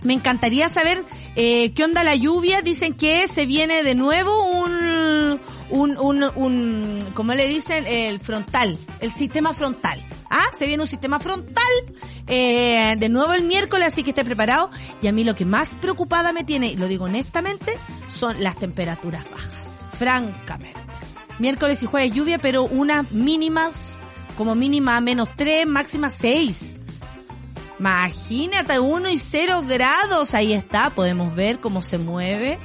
[0.03, 1.05] Me encantaría saber
[1.37, 2.61] eh, qué onda la lluvia.
[2.61, 5.39] Dicen que se viene de nuevo un,
[5.71, 7.85] un, un, un, ¿cómo le dicen?
[7.87, 10.01] El frontal, el sistema frontal.
[10.29, 11.63] Ah, se viene un sistema frontal
[12.27, 14.69] eh, de nuevo el miércoles, así que esté preparado.
[15.01, 18.57] Y a mí lo que más preocupada me tiene, y lo digo honestamente, son las
[18.57, 19.85] temperaturas bajas.
[19.93, 20.79] Francamente.
[21.39, 24.01] Miércoles y jueves lluvia, pero unas mínimas,
[24.37, 26.77] como mínima menos 3, máxima 6.
[27.79, 30.33] Imagínate, 1 y 0 grados.
[30.33, 32.59] Ahí está, podemos ver cómo se mueve.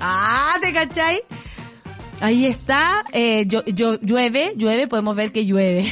[0.00, 1.22] Ah, ¿te cachai?
[2.20, 5.86] Ahí está, eh, yo, yo, llueve, llueve, podemos ver que llueve.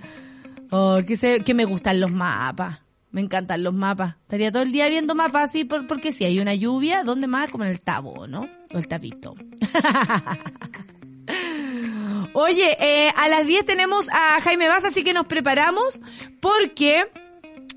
[0.70, 2.82] oh, que, se, que me gustan los mapas.
[3.10, 4.16] Me encantan los mapas.
[4.22, 7.50] Estaría todo el día viendo mapas así por, porque si hay una lluvia, ¿dónde más?
[7.50, 8.48] Como en el tabo, ¿no?
[8.72, 9.34] O el tabito.
[12.34, 16.00] Oye, eh, a las 10 tenemos a Jaime Vaz, así que nos preparamos
[16.40, 17.04] porque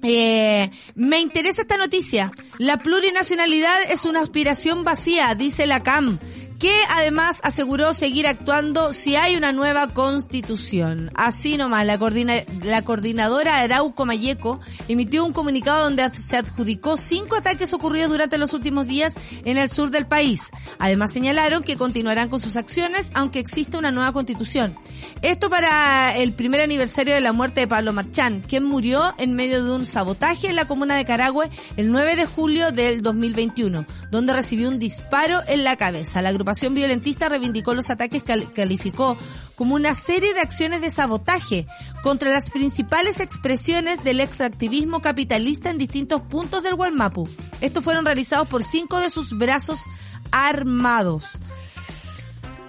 [0.03, 2.31] eh, me interesa esta noticia.
[2.57, 6.19] La plurinacionalidad es una aspiración vacía, dice la CAM,
[6.59, 11.11] que además aseguró seguir actuando si hay una nueva constitución.
[11.15, 17.35] Así nomás, la, coordina- la coordinadora Arauco Mayeco emitió un comunicado donde se adjudicó cinco
[17.35, 20.49] ataques ocurridos durante los últimos días en el sur del país.
[20.79, 24.75] Además señalaron que continuarán con sus acciones aunque exista una nueva constitución.
[25.21, 29.63] Esto para el primer aniversario de la muerte de Pablo Marchán, quien murió en medio
[29.63, 34.33] de un sabotaje en la comuna de Carahue el 9 de julio del 2021, donde
[34.33, 36.21] recibió un disparo en la cabeza.
[36.21, 39.17] La agrupación violentista reivindicó los ataques que cal- calificó
[39.55, 41.67] como una serie de acciones de sabotaje
[42.01, 47.27] contra las principales expresiones del extractivismo capitalista en distintos puntos del Gualmapu.
[47.59, 49.81] Estos fueron realizados por cinco de sus brazos
[50.31, 51.25] armados.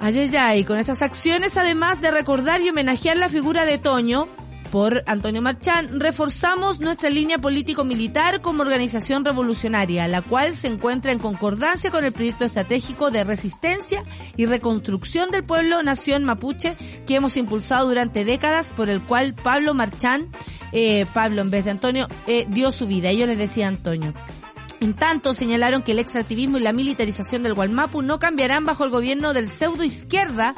[0.01, 4.27] Ay, ay, ay, con estas acciones, además de recordar y homenajear la figura de Toño
[4.71, 11.19] por Antonio Marchán, reforzamos nuestra línea político-militar como organización revolucionaria, la cual se encuentra en
[11.19, 14.05] concordancia con el proyecto estratégico de resistencia
[14.37, 19.75] y reconstrucción del pueblo nación mapuche que hemos impulsado durante décadas, por el cual Pablo
[19.75, 20.29] Marchán,
[20.73, 23.11] eh, Pablo en vez de Antonio, eh, dio su vida.
[23.11, 24.15] Ellos les decía Antonio.
[24.81, 28.91] En tanto, señalaron que el extractivismo y la militarización del Gualmapu no cambiarán bajo el
[28.91, 30.55] gobierno del pseudo izquierda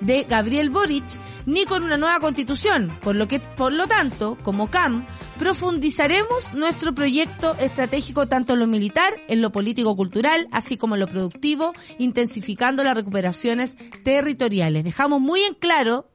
[0.00, 4.70] de Gabriel Boric ni con una nueva constitución, por lo que, por lo tanto, como
[4.70, 5.06] CAM,
[5.38, 11.08] profundizaremos nuestro proyecto estratégico tanto en lo militar, en lo político-cultural, así como en lo
[11.08, 14.84] productivo, intensificando las recuperaciones territoriales.
[14.84, 16.10] Dejamos muy en claro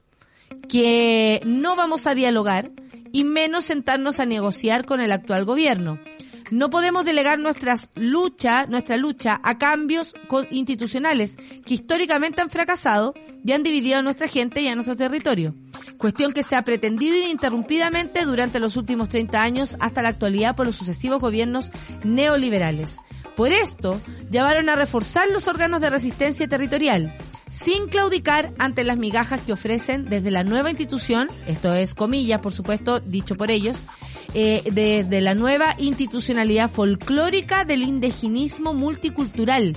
[0.68, 2.70] que no vamos a dialogar
[3.12, 5.98] y menos sentarnos a negociar con el actual gobierno.
[6.50, 10.14] No podemos delegar nuestras lucha, nuestra lucha a cambios
[10.50, 15.54] institucionales que históricamente han fracasado y han dividido a nuestra gente y a nuestro territorio.
[15.98, 20.66] Cuestión que se ha pretendido ininterrumpidamente durante los últimos 30 años hasta la actualidad por
[20.66, 21.72] los sucesivos gobiernos
[22.04, 22.98] neoliberales.
[23.34, 27.16] Por esto, llamaron a reforzar los órganos de resistencia territorial,
[27.48, 32.52] sin claudicar ante las migajas que ofrecen desde la nueva institución, esto es comillas, por
[32.52, 33.84] supuesto, dicho por ellos,
[34.34, 39.76] eh, desde la nueva institucionalidad folclórica del indigenismo multicultural,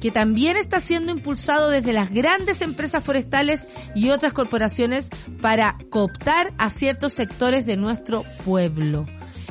[0.00, 5.08] que también está siendo impulsado desde las grandes empresas forestales y otras corporaciones
[5.40, 9.06] para cooptar a ciertos sectores de nuestro pueblo.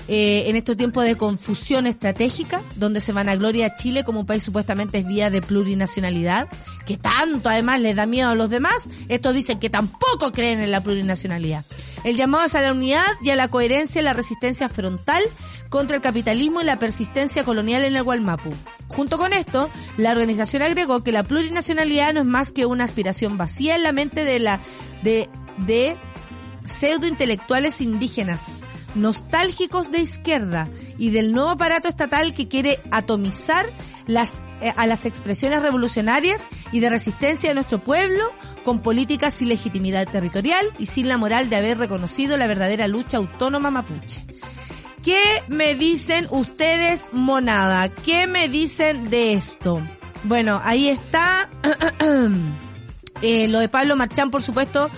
[0.08, 4.22] Eh, en estos tiempos de confusión estratégica, donde se van a gloria a Chile como
[4.22, 6.50] un país supuestamente es vía de plurinacionalidad,
[6.86, 10.72] que tanto además les da miedo a los demás, estos dicen que tampoco creen en
[10.72, 11.64] la plurinacionalidad.
[12.04, 15.24] El llamado es a la unidad y a la coherencia y la resistencia frontal
[15.70, 18.54] contra el capitalismo y la persistencia colonial en el Gualmapu.
[18.90, 23.38] Junto con esto, la organización agregó que la plurinacionalidad no es más que una aspiración
[23.38, 24.60] vacía en la mente de la
[25.02, 25.98] de de
[26.66, 28.64] pseudointelectuales indígenas,
[28.96, 33.66] nostálgicos de izquierda y del nuevo aparato estatal que quiere atomizar
[34.08, 38.24] las, eh, a las expresiones revolucionarias y de resistencia de nuestro pueblo
[38.64, 43.18] con políticas sin legitimidad territorial y sin la moral de haber reconocido la verdadera lucha
[43.18, 44.26] autónoma mapuche.
[45.04, 47.90] ¿Qué me dicen ustedes, monada?
[47.90, 49.82] ¿Qué me dicen de esto?
[50.24, 51.50] Bueno, ahí está
[53.22, 54.90] eh, lo de Pablo Marchán, por supuesto.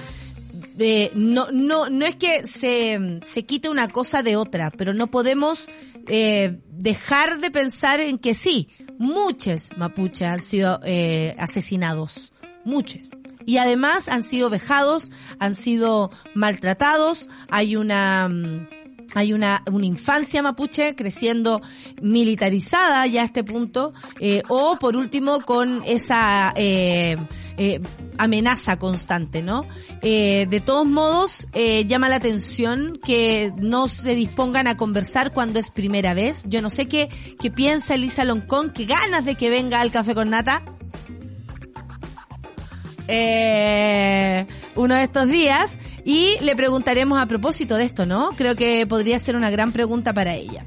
[0.77, 5.07] Eh, no, no, no es que se, se quite una cosa de otra, pero no
[5.07, 5.67] podemos
[6.07, 8.67] eh, dejar de pensar en que sí,
[8.97, 12.33] muchos mapuches han sido eh, asesinados,
[12.65, 13.01] muchos.
[13.45, 18.27] Y además han sido vejados, han sido maltratados, hay una...
[18.27, 18.67] mm,
[19.13, 21.61] hay una, una infancia mapuche creciendo
[22.01, 27.15] militarizada ya a este punto, eh, o por último con esa eh,
[27.57, 27.81] eh,
[28.17, 29.65] amenaza constante, ¿no?
[30.01, 35.59] Eh, de todos modos, eh, llama la atención que no se dispongan a conversar cuando
[35.59, 36.45] es primera vez.
[36.47, 40.15] Yo no sé qué, qué piensa Elisa Loncón, qué ganas de que venga al café
[40.15, 40.63] con nata.
[43.07, 44.45] Eh,
[44.75, 48.31] uno de estos días y le preguntaremos a propósito de esto, ¿no?
[48.35, 50.65] Creo que podría ser una gran pregunta para ella.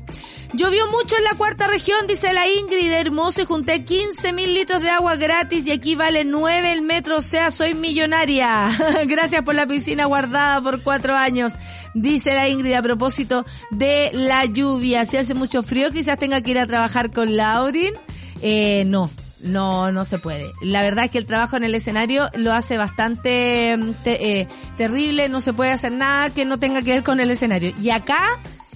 [0.55, 4.81] Llovió mucho en la cuarta región, dice la Ingrid, hermoso, y junté 15 mil litros
[4.81, 8.71] de agua gratis y aquí vale 9 el metro, o sea, soy millonaria.
[9.07, 11.55] Gracias por la piscina guardada por cuatro años,
[11.93, 15.05] dice la Ingrid a propósito de la lluvia.
[15.05, 17.93] Si hace mucho frío, quizás tenga que ir a trabajar con Laurin.
[18.41, 19.11] Eh, no,
[19.41, 20.53] no, no se puede.
[20.63, 24.49] La verdad es que el trabajo en el escenario lo hace bastante mm, te- eh,
[24.77, 27.73] terrible, no se puede hacer nada que no tenga que ver con el escenario.
[27.81, 28.21] Y acá,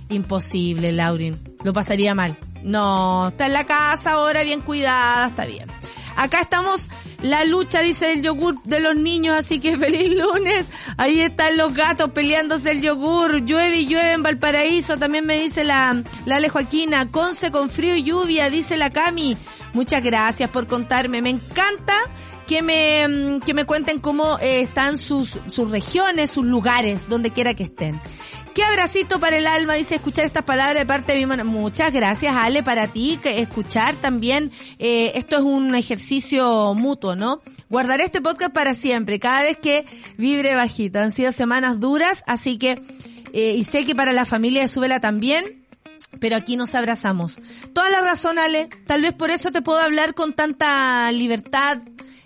[0.08, 1.56] imposible, Laurin.
[1.64, 2.38] Lo pasaría mal.
[2.62, 5.68] No, está en la casa ahora bien cuidada, está bien.
[6.16, 6.88] Acá estamos,
[7.22, 10.66] la lucha, dice el yogur de los niños, así que feliz lunes.
[10.96, 13.44] Ahí están los gatos peleándose el yogur.
[13.44, 17.10] Llueve y llueve en Valparaíso, también me dice la, la Ale Joaquina.
[17.10, 19.36] Conce con frío y lluvia, dice la Cami.
[19.72, 21.22] Muchas gracias por contarme.
[21.22, 21.94] Me encanta
[22.46, 27.30] que me, mm, que me cuenten cómo eh, están sus, sus regiones, sus lugares, donde
[27.30, 28.00] quiera que estén.
[28.54, 31.42] Qué abracito para el alma, dice escuchar estas palabras de parte de mi hermana.
[31.42, 34.52] Muchas gracias, Ale, para ti, que escuchar también.
[34.78, 37.40] eh, esto es un ejercicio mutuo, ¿no?
[37.70, 39.86] Guardaré este podcast para siempre, cada vez que
[40.18, 40.98] vibre bajito.
[40.98, 42.82] Han sido semanas duras, así que,
[43.32, 45.64] eh, y sé que para la familia de Súbela también,
[46.20, 47.38] pero aquí nos abrazamos.
[47.72, 48.68] Toda la razón, Ale.
[48.86, 51.78] Tal vez por eso te puedo hablar con tanta libertad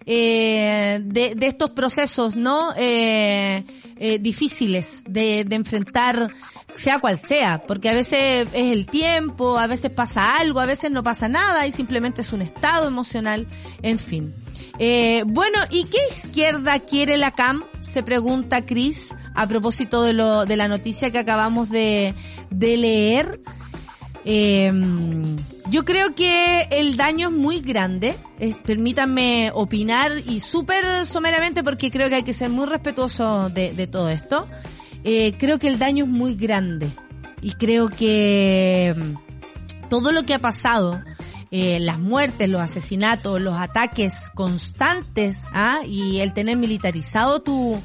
[0.06, 2.74] eh, de, de estos procesos, ¿no?
[2.76, 3.62] Eh,
[3.98, 6.28] eh, difíciles de, de enfrentar,
[6.74, 10.90] sea cual sea, porque a veces es el tiempo, a veces pasa algo, a veces
[10.90, 13.46] no pasa nada y simplemente es un estado emocional,
[13.82, 14.34] en fin.
[14.78, 17.64] Eh, bueno, ¿y qué izquierda quiere la CAM?
[17.80, 22.14] Se pregunta Chris a propósito de lo de la noticia que acabamos de,
[22.50, 23.40] de leer.
[24.28, 24.72] Eh,
[25.70, 28.16] yo creo que el daño es muy grande.
[28.64, 34.10] Permítanme opinar y súper someramente porque creo que hay que ser muy respetuoso de, todo
[34.10, 34.48] esto.
[35.04, 36.92] Eh, creo que el daño es muy grande
[37.40, 41.00] y creo que mm, todo lo que ha pasado,
[41.52, 45.78] eh, las muertes, los asesinatos, los ataques constantes, ¿ah?
[45.86, 47.80] y el tener militarizado tu,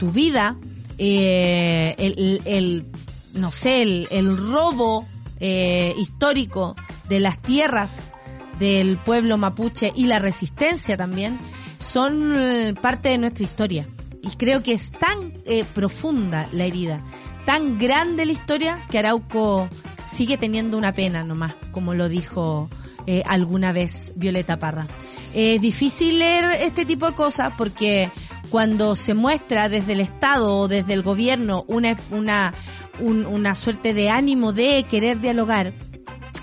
[0.00, 0.56] tu vida,
[0.98, 2.86] eh, el, el-
[3.34, 5.06] no sé, el robo
[5.40, 6.76] eh, histórico
[7.08, 8.12] de las tierras
[8.58, 11.38] del pueblo mapuche y la resistencia también,
[11.78, 13.88] son eh, parte de nuestra historia.
[14.22, 17.02] Y creo que es tan eh, profunda la herida,
[17.46, 19.68] tan grande la historia, que Arauco
[20.04, 22.68] sigue teniendo una pena nomás, como lo dijo
[23.06, 24.88] eh, alguna vez Violeta Parra.
[25.32, 28.10] Es difícil leer este tipo de cosas porque
[28.50, 32.54] cuando se muestra desde el Estado o desde el gobierno una, una,
[33.00, 35.72] un- una suerte de ánimo de querer dialogar,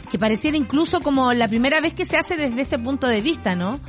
[0.09, 3.55] que pareciera incluso como la primera vez que se hace desde ese punto de vista,
[3.55, 3.79] ¿no?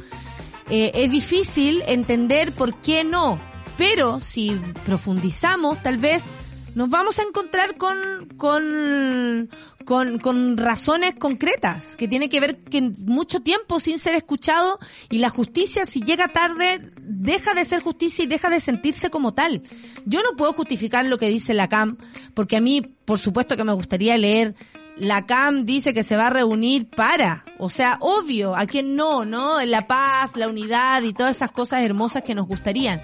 [0.69, 3.41] Eh, es difícil entender por qué no,
[3.77, 6.31] pero si profundizamos, tal vez
[6.75, 7.97] nos vamos a encontrar con,
[8.37, 9.49] con,
[9.85, 15.19] con, con razones concretas, que tiene que ver que mucho tiempo sin ser escuchado y
[15.19, 19.63] la justicia, si llega tarde, deja de ser justicia y deja de sentirse como tal.
[20.05, 21.99] Yo no puedo justificar lo que dice la CAM,
[22.35, 24.55] porque a mí, por supuesto que me gustaría leer
[24.97, 29.27] la CAM dice que se va a reunir para, o sea, obvio, a quien no,
[29.27, 29.63] ¿no?
[29.65, 33.03] La paz, la unidad y todas esas cosas hermosas que nos gustarían.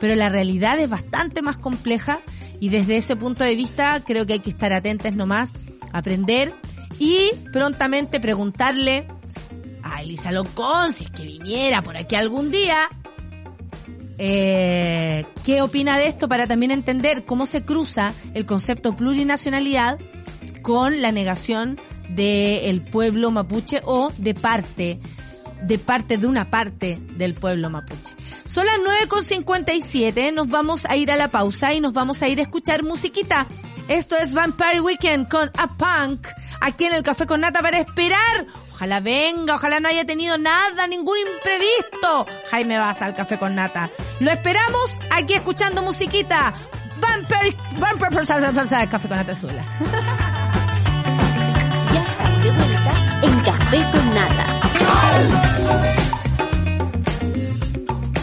[0.00, 2.20] Pero la realidad es bastante más compleja
[2.60, 5.52] y desde ese punto de vista creo que hay que estar atentos nomás,
[5.92, 6.54] aprender
[6.98, 9.06] y prontamente preguntarle
[9.82, 12.76] a Elisa Loncón, si es que viniera por aquí algún día,
[14.18, 19.98] eh, qué opina de esto para también entender cómo se cruza el concepto plurinacionalidad
[20.62, 25.00] con la negación del pueblo mapuche o de parte
[25.62, 28.14] de parte de una parte del pueblo mapuche.
[28.44, 28.76] Son las
[29.08, 32.82] 9.57, nos vamos a ir a la pausa y nos vamos a ir a escuchar
[32.82, 33.46] musiquita.
[33.88, 36.26] Esto es Vampire Weekend con A Punk,
[36.60, 38.46] aquí en el Café con Nata para esperar.
[38.74, 42.26] Ojalá venga, ojalá no haya tenido nada, ningún imprevisto.
[42.50, 43.88] Jaime vas al Café con Nata.
[44.18, 46.52] Lo esperamos aquí escuchando musiquita.
[46.96, 48.10] Vampire, Vampire,
[48.88, 49.62] Café con Nata Sola.
[51.92, 55.93] Ya estamos de vuelta en Café con Nata.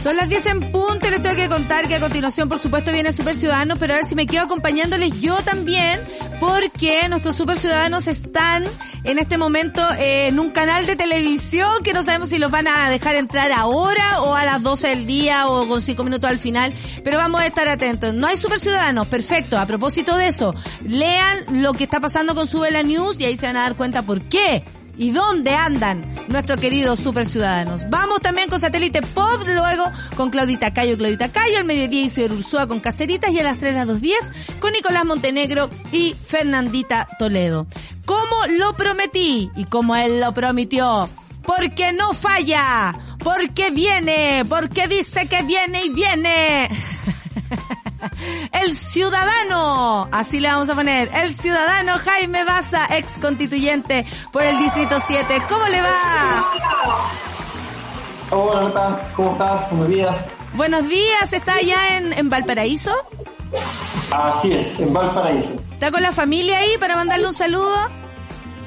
[0.01, 2.91] Son las 10 en punto y les tengo que contar que a continuación, por supuesto,
[2.91, 6.01] viene Super Ciudadanos, pero a ver si me quedo acompañándoles yo también,
[6.39, 8.63] porque nuestros Super Ciudadanos están
[9.03, 12.67] en este momento eh, en un canal de televisión que no sabemos si los van
[12.67, 16.39] a dejar entrar ahora o a las 12 del día o con 5 minutos al
[16.39, 16.73] final,
[17.03, 18.15] pero vamos a estar atentos.
[18.15, 19.59] No hay Super Ciudadanos, perfecto.
[19.59, 23.45] A propósito de eso, lean lo que está pasando con Subela News y ahí se
[23.45, 24.63] van a dar cuenta por qué
[25.01, 27.89] y dónde andan nuestros queridos super ciudadanos.
[27.89, 29.85] Vamos también con Satélite Pop, luego
[30.15, 33.73] con Claudita Cayo, Claudita Cayo, al mediodía Isidro Ursúa con Caceritas y a las 3
[33.73, 37.65] las 2.10 con Nicolás Montenegro y Fernandita Toledo.
[38.05, 41.09] Como lo prometí y como él lo prometió,
[41.47, 46.69] porque no falla, porque viene, porque dice que viene y viene.
[48.51, 54.57] El ciudadano, así le vamos a poner, el ciudadano Jaime Baza, ex constituyente por el
[54.57, 55.43] Distrito 7.
[55.49, 56.51] ¿Cómo le va?
[58.31, 59.69] Hola, Nata, ¿cómo estás?
[59.69, 60.29] Buenos días.
[60.53, 62.91] Buenos días, ¿está allá en, en Valparaíso?
[64.11, 65.53] Así es, en Valparaíso.
[65.73, 67.75] ¿Está con la familia ahí para mandarle un saludo?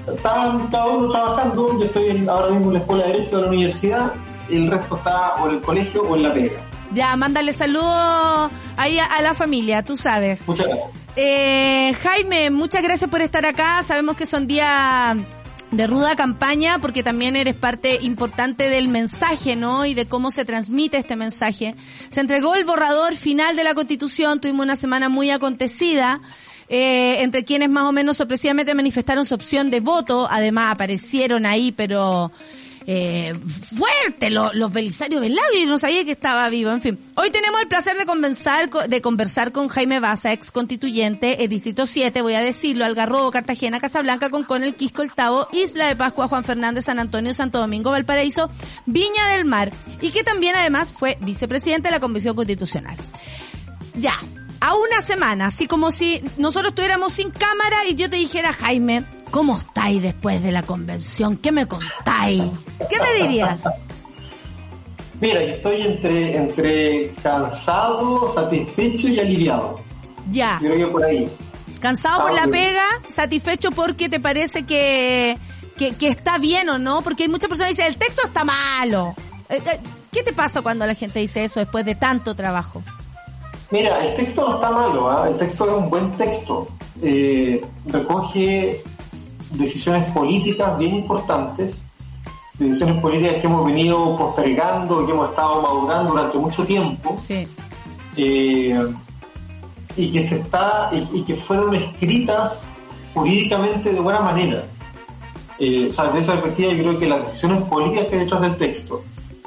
[0.06, 3.48] Están cada uno trabajando, yo estoy ahora mismo en la Escuela de Derecho de la
[3.48, 4.12] universidad,
[4.50, 6.60] el resto está o en el colegio o en la pega.
[6.94, 10.46] Ya, mándale saludos ahí a, a la familia, tú sabes.
[10.48, 10.88] Muchas gracias.
[11.16, 13.82] Eh, Jaime, muchas gracias por estar acá.
[13.86, 15.16] Sabemos que son días
[15.70, 19.84] de ruda campaña porque también eres parte importante del mensaje, ¿no?
[19.86, 21.74] Y de cómo se transmite este mensaje.
[22.10, 26.20] Se entregó el borrador final de la Constitución, tuvimos una semana muy acontecida.
[26.68, 31.72] eh, entre quienes más o menos sorpresivamente manifestaron su opción de voto, además aparecieron ahí,
[31.72, 32.30] pero
[32.86, 33.34] eh,
[33.74, 36.98] fuerte lo- los Belisarios Velavio y no sabía que estaba vivo, en fin.
[37.16, 41.48] Hoy tenemos el placer de conversar, co- de conversar con Jaime Baza, ex constituyente, el
[41.50, 46.28] Distrito 7, voy a decirlo, Algarrobo, Cartagena, Casablanca, Conconel, Quisco, El Tavo, Isla de Pascua,
[46.28, 48.50] Juan Fernández, San Antonio, Santo Domingo, Valparaíso,
[48.86, 52.96] Viña del Mar, y que también además fue vicepresidente de la Convención Constitucional.
[53.96, 54.14] Ya,
[54.66, 59.04] a una semana, así como si nosotros estuviéramos sin cámara y yo te dijera, Jaime,
[59.30, 61.36] ¿cómo estáis después de la convención?
[61.36, 62.42] ¿Qué me contáis?
[62.88, 63.60] ¿Qué me dirías?
[65.20, 69.80] Mira, yo estoy entre, entre cansado, satisfecho y aliviado.
[70.30, 71.30] Ya, Yo creo que por ahí.
[71.80, 72.50] cansado por la Ah, ok.
[72.52, 75.38] pega, satisfecho porque te parece que,
[75.76, 78.44] que, que está bien o no, porque hay muchas personas que dicen, el texto está
[78.44, 79.14] malo.
[79.48, 82.82] Eh, eh, ¿Qué te pasa cuando la gente dice eso después de tanto trabajo?
[83.70, 85.28] Mira, el texto no está malo, ¿ah?
[85.28, 86.68] el texto es un buen texto.
[87.02, 88.82] Eh, recoge
[89.50, 91.82] decisiones políticas bien importantes,
[92.58, 97.16] decisiones políticas que hemos venido postergando, que hemos estado madurando durante mucho tiempo.
[97.18, 97.48] Sí,
[98.16, 98.92] eh,
[99.96, 102.68] y que se está y, y que fueron escritas
[103.12, 104.64] jurídicamente de buena manera.
[105.58, 108.40] Eh, o sea, de esa perspectiva yo creo que las decisiones políticas que hay detrás
[108.40, 109.04] del texto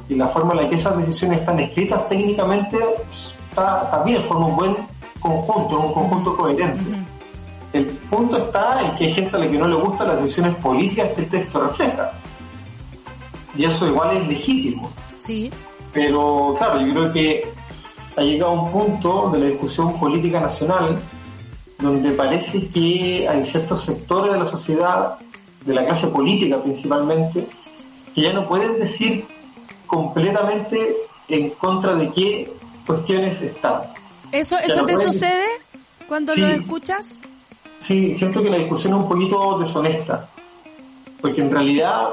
[0.08, 2.78] y la forma en la que esas decisiones están escritas técnicamente
[3.58, 4.78] está, también forma un buen
[5.20, 6.84] conjunto, un conjunto coherente.
[7.74, 10.56] El punto está en que hay gente a la que no le gustan las decisiones
[10.56, 12.12] políticas que el texto refleja.
[13.56, 14.92] Y eso igual es legítimo.
[15.18, 15.52] sí,
[15.92, 17.52] Pero claro, yo creo que
[18.16, 21.00] ha llegado un punto de la discusión política nacional
[21.80, 25.18] donde parece que hay ciertos sectores de la sociedad,
[25.66, 27.48] de la clase política principalmente,
[28.16, 29.26] que ya no pueden decir
[29.86, 30.96] completamente
[31.30, 32.57] en contra de qué
[32.88, 33.82] cuestiones están.
[34.32, 35.46] ¿Eso, eso te pueden- sucede
[36.08, 36.42] cuando Sí.
[36.42, 37.20] lo escuchas?
[37.80, 40.28] Sí, siento que la discusión es un poquito deshonesta,
[41.22, 42.08] porque en realidad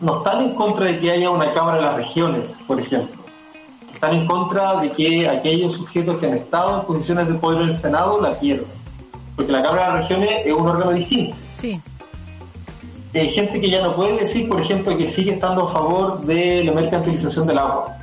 [0.00, 3.22] no están en contra de que haya una Cámara de las Regiones, por ejemplo.
[3.94, 7.68] Están en contra de que aquellos sujetos que han estado en posiciones de poder en
[7.68, 8.66] el Senado la pierdan.
[9.36, 11.36] Porque la Cámara de las Regiones es un órgano distinto.
[11.52, 11.80] Sí,
[13.14, 16.62] Hay gente que ya no puede decir, por ejemplo, que sigue estando a favor de
[16.64, 17.96] la mercantilización del agua.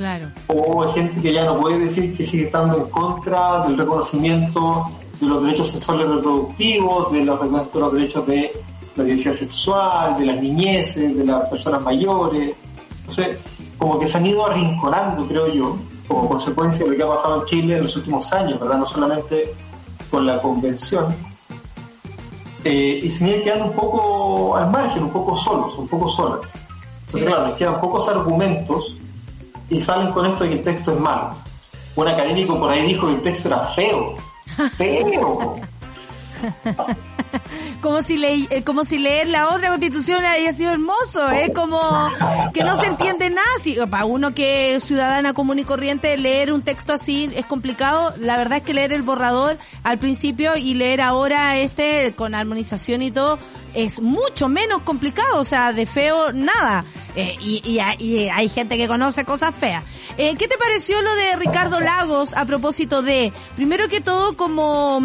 [0.00, 0.30] Claro.
[0.46, 4.90] o hay gente que ya no puede decir que sigue estando en contra del reconocimiento
[5.20, 7.38] de los derechos sexuales reproductivos, de los,
[7.72, 8.50] de los derechos de
[8.96, 12.54] la diversidad sexual, de las niñeces, de las personas mayores.
[13.00, 13.36] Entonces,
[13.76, 15.76] como que se han ido arrinconando, creo yo,
[16.08, 18.78] como consecuencia de lo que ha pasado en Chile en los últimos años, ¿verdad?
[18.78, 19.54] No solamente
[20.10, 21.14] con la convención.
[22.64, 26.52] Eh, y se ido quedando un poco al margen, un poco solos, un poco solas.
[27.00, 28.94] Entonces, claro, les quedan pocos argumentos
[29.70, 31.30] y salen con esto de que el texto es malo.
[31.96, 34.16] Un académico por ahí dijo que el texto era feo.
[34.76, 35.56] Feo.
[37.80, 41.80] como si le, eh, como si leer la otra constitución haya sido hermoso, es como
[42.54, 43.46] que no se entiende nada.
[43.60, 48.14] Si, para uno que es ciudadana común y corriente, leer un texto así es complicado.
[48.18, 53.02] La verdad es que leer el borrador al principio y leer ahora este con armonización
[53.02, 53.38] y todo
[53.74, 56.84] es mucho menos complicado, o sea, de feo nada.
[57.16, 59.84] Eh, y, hay gente que conoce cosas feas.
[60.16, 65.00] Eh, ¿Qué te pareció lo de Ricardo Lagos a propósito de, primero que todo, como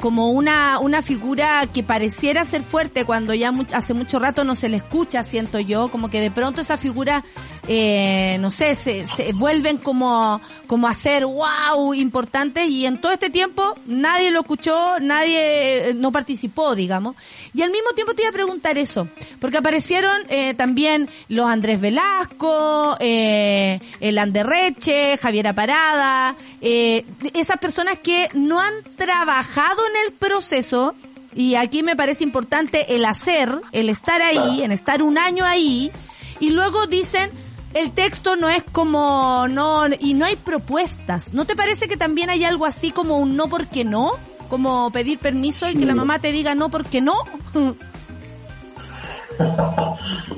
[0.00, 4.68] como una, una figura que pareciera ser fuerte cuando ya hace mucho rato no se
[4.68, 7.24] le escucha, siento yo, como que de pronto esa figura,
[7.66, 13.12] eh, no sé, se, se vuelven como, como a ser wow, importantes y en todo
[13.12, 17.16] este tiempo nadie lo escuchó, nadie eh, no participó, digamos.
[17.54, 19.08] Y al mismo tiempo te iba a preguntar eso,
[19.40, 27.98] porque aparecieron eh, también los Andrés Velasco, eh, el Anderreche, Javiera Parada, eh, esas personas
[27.98, 30.94] que no han trabajado en el proceso,
[31.34, 35.92] y aquí me parece importante el hacer, el estar ahí, en estar un año ahí,
[36.40, 37.30] y luego dicen,
[37.74, 41.34] el texto no es como no y no hay propuestas.
[41.34, 44.12] ¿No te parece que también hay algo así como un no porque no?
[44.48, 47.14] Como pedir permiso y que la mamá te diga no porque no.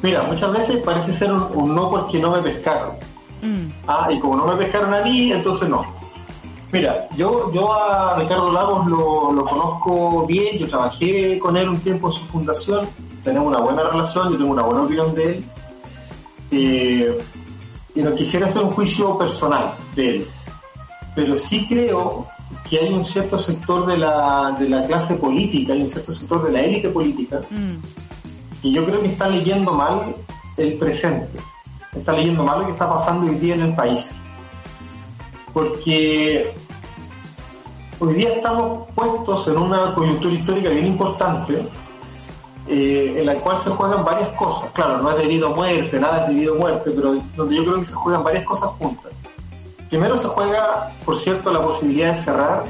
[0.02, 2.96] Mira, muchas veces parece ser un, no porque no me pescaron.
[3.40, 3.72] Mm.
[3.86, 5.99] Ah, y como no me pescaron a mí, entonces no.
[6.72, 11.80] Mira, yo, yo a Ricardo Lagos lo, lo, conozco bien, yo trabajé con él un
[11.80, 12.88] tiempo en su fundación,
[13.24, 15.44] tenemos una buena relación, yo tengo una buena opinión de él.
[16.52, 17.18] Eh,
[17.94, 20.26] y no quisiera hacer un juicio personal de él,
[21.14, 22.28] pero sí creo
[22.68, 26.44] que hay un cierto sector de la, de la clase política, hay un cierto sector
[26.44, 27.74] de la élite política, mm.
[28.62, 30.14] y yo creo que está leyendo mal
[30.56, 31.38] el presente,
[31.96, 34.19] está leyendo mal lo que está pasando hoy día en el país.
[35.52, 36.52] Porque
[37.98, 41.66] hoy día estamos puestos en una coyuntura histórica bien importante,
[42.68, 44.70] eh, en la cual se juegan varias cosas.
[44.72, 47.80] Claro, no es debido a muerte, nada es debido a muerte, pero donde yo creo
[47.80, 49.12] que se juegan varias cosas juntas.
[49.88, 52.64] Primero se juega, por cierto, la posibilidad de cerrar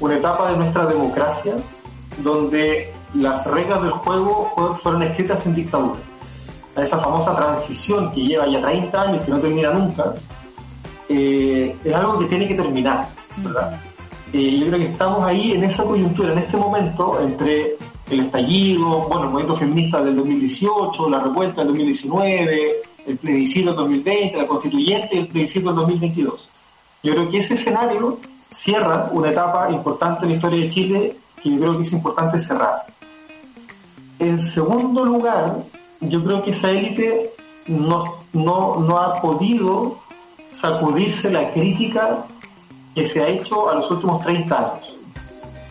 [0.00, 1.54] una etapa de nuestra democracia
[2.18, 6.00] donde las reglas del juego fueron escritas en dictadura.
[6.76, 10.14] Esa famosa transición que lleva ya 30 años, que no termina nunca,
[11.08, 13.80] eh, es algo que tiene que terminar, ¿verdad?
[14.32, 17.76] Eh, yo creo que estamos ahí en esa coyuntura, en este momento, entre
[18.10, 22.72] el estallido, bueno, el movimiento feminista del 2018, la revuelta del 2019,
[23.06, 26.48] el plebiscito del 2020, la constituyente y el plebiscito del 2022.
[27.02, 28.18] Yo creo que ese escenario
[28.50, 32.38] cierra una etapa importante en la historia de Chile que yo creo que es importante
[32.38, 32.82] cerrar.
[34.18, 35.64] En segundo lugar,
[36.00, 37.30] yo creo que esa élite
[37.66, 39.98] no, no, no ha podido
[40.54, 42.24] sacudirse la crítica
[42.94, 44.96] que se ha hecho a los últimos 30 años.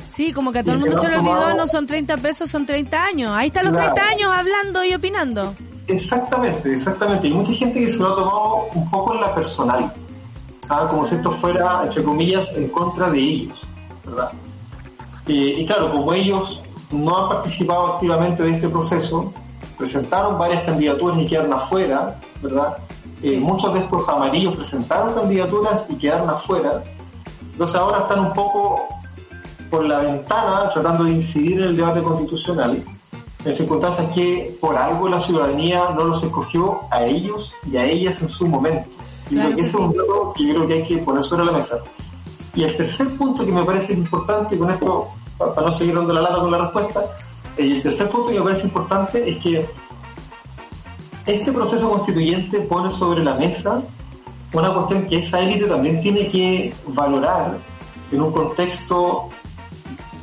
[0.08, 2.66] Sí, como que a todo el mundo se, le olvidó, no son 30 pesos, son
[2.66, 3.32] 30 años.
[3.34, 5.56] Ahí están los 30 años hablando y opinando.
[5.88, 7.28] Exactamente, exactamente.
[7.28, 9.92] Y mucha gente que se lo ha tomado un poco en la personal
[10.90, 13.62] como si esto fuera, entre comillas, en contra de ellos,
[14.06, 14.32] ¿verdad?
[15.26, 16.62] y claro, como ellos
[16.92, 19.34] no han participado activamente de este proceso,
[19.78, 22.78] presentaron varias candidaturas y quedaron afuera, ¿verdad?
[23.24, 26.84] Eh, muchos de estos amarillos presentaron candidaturas y quedaron afuera,
[27.54, 28.86] entonces ahora están un poco
[29.70, 32.84] por la ventana tratando de incidir en el debate constitucional,
[33.46, 38.22] en circunstancias que por algo la ciudadanía no los escogió a ellos y a ellas
[38.22, 38.90] en su momento.
[39.30, 41.78] Y ese es un dato que yo creo que hay que poner sobre la mesa.
[42.54, 45.08] Y el tercer punto que me parece importante, con esto,
[45.38, 47.06] para, no seguir dando la lata con la respuesta,
[47.58, 49.66] eh, el tercer punto que me parece importante es que
[51.26, 53.82] este proceso constituyente pone sobre la mesa
[54.54, 57.58] una cuestión que esa élite también tiene que valorar
[58.12, 59.30] en un contexto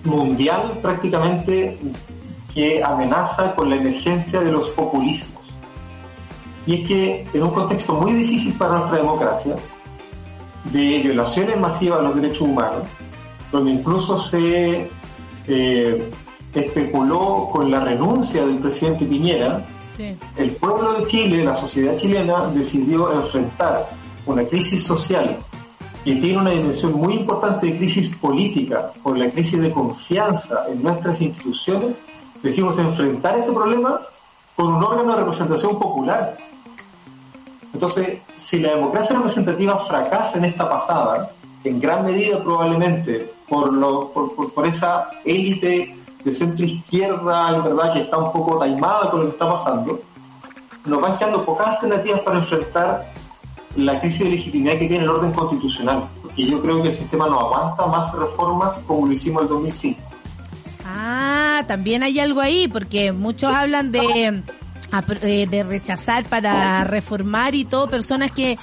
[0.04, 1.78] mundial prácticamente
[2.54, 5.42] que amenaza con la emergencia de los populismos.
[6.66, 9.56] Y es que en un contexto muy difícil para nuestra democracia,
[10.64, 12.82] de violaciones masivas a los derechos humanos,
[13.50, 14.88] donde incluso se
[15.48, 16.10] eh,
[16.54, 19.64] especuló con la renuncia del presidente Piñera,
[20.36, 23.90] el pueblo de Chile, la sociedad chilena, decidió enfrentar
[24.26, 25.38] una crisis social
[26.04, 30.82] que tiene una dimensión muy importante de crisis política, por la crisis de confianza en
[30.82, 32.00] nuestras instituciones,
[32.42, 34.00] decimos enfrentar ese problema
[34.56, 36.36] con un órgano de representación popular.
[37.72, 41.30] Entonces, si la democracia representativa fracasa en esta pasada,
[41.64, 48.32] en gran medida probablemente por, esa élite de centro izquierda, en verdad, que está un
[48.32, 50.00] poco taimada con lo que está pasando,
[50.84, 53.12] nos van quedando pocas alternativas para enfrentar
[53.76, 57.28] la crisis de legitimidad que tiene el orden constitucional, porque yo creo que el sistema
[57.28, 60.00] no aguanta más reformas como lo hicimos en el 2005.
[60.84, 64.42] Ah, también hay algo ahí, porque muchos hablan de,
[65.22, 68.58] eh, de rechazar para reformar y todo, personas que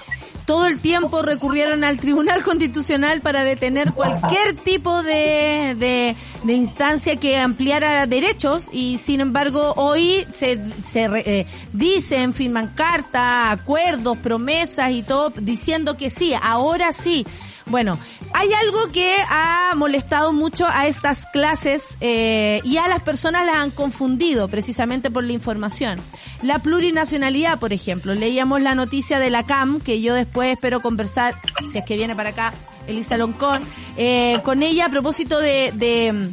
[0.48, 7.18] todo el tiempo recurrieron al Tribunal Constitucional para detener cualquier tipo de, de, de instancia
[7.18, 14.92] que ampliara derechos y sin embargo hoy se, se eh, dicen, firman cartas, acuerdos, promesas
[14.92, 17.26] y todo diciendo que sí, ahora sí
[17.70, 18.00] bueno,
[18.34, 23.58] hay algo que ha molestado mucho a estas clases eh, y a las personas las
[23.58, 26.00] han confundido precisamente por la información.
[26.44, 28.14] La plurinacionalidad, por ejemplo.
[28.14, 31.40] Leíamos la noticia de la CAM, que yo después espero conversar,
[31.72, 32.54] si es que viene para acá,
[32.88, 33.64] Elisa Loncón,
[33.98, 36.32] eh, con ella a propósito de, de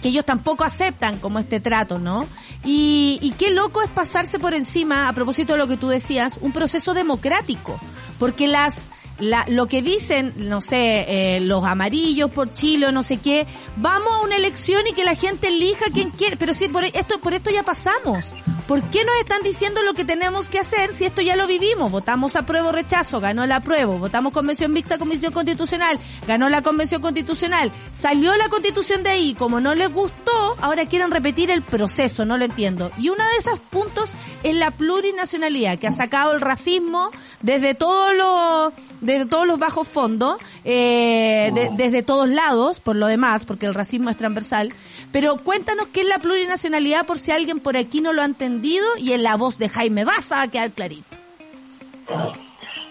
[0.00, 2.26] que ellos tampoco aceptan como este trato, ¿no?
[2.64, 6.38] Y, y qué loco es pasarse por encima, a propósito de lo que tú decías,
[6.40, 7.78] un proceso democrático,
[8.18, 8.88] porque las
[9.18, 13.46] la, lo que dicen, no sé, eh, los amarillos por Chile no sé qué,
[13.76, 17.20] vamos a una elección y que la gente elija quien quiere, pero si por esto,
[17.20, 18.34] por esto ya pasamos.
[18.66, 21.90] ¿Por qué nos están diciendo lo que tenemos que hacer si esto ya lo vivimos?
[21.90, 27.72] Votamos apruebo rechazo, ganó la apruebo, votamos convención mixta, convención constitucional, ganó la convención constitucional,
[27.90, 32.38] salió la constitución de ahí, como no les gustó, ahora quieren repetir el proceso, no
[32.38, 32.92] lo entiendo.
[32.98, 37.10] Y uno de esos puntos es la plurinacionalidad, que ha sacado el racismo
[37.42, 38.72] desde todos los
[39.02, 44.08] desde todos los bajos fondos, eh, desde todos lados, por lo demás, porque el racismo
[44.08, 44.72] es transversal.
[45.10, 48.86] Pero cuéntanos qué es la plurinacionalidad por si alguien por aquí no lo ha entendido
[48.96, 51.18] y en la voz de Jaime vas a quedar clarito.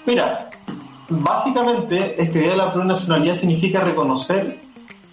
[0.06, 0.50] Mira,
[1.10, 4.60] básicamente esta idea de la plurinacionalidad significa reconocer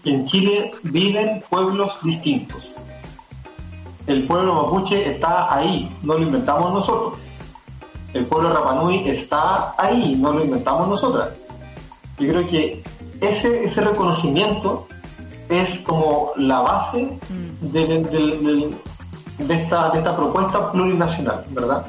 [0.03, 2.73] que en Chile viven pueblos distintos.
[4.07, 7.21] El pueblo mapuche está ahí, no lo inventamos nosotros
[8.15, 11.29] el pueblo Rapanui está ahí, no lo inventamos nosotras.
[12.19, 12.83] Yo creo que
[13.21, 14.87] ese, ese reconocimiento
[15.49, 17.67] es como la base mm.
[17.73, 18.75] de,
[19.49, 21.87] esta, de esta propuesta plurinacional, ¿verdad?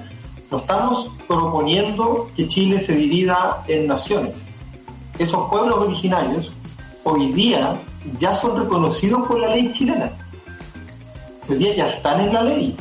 [0.52, 4.46] No estamos proponiendo que Chile se divida en naciones.
[5.18, 6.52] Esos pueblos originarios
[7.04, 7.80] hoy día
[8.18, 10.12] ya son reconocidos por la ley chilena.
[11.48, 12.76] Hoy día ya están en la ley.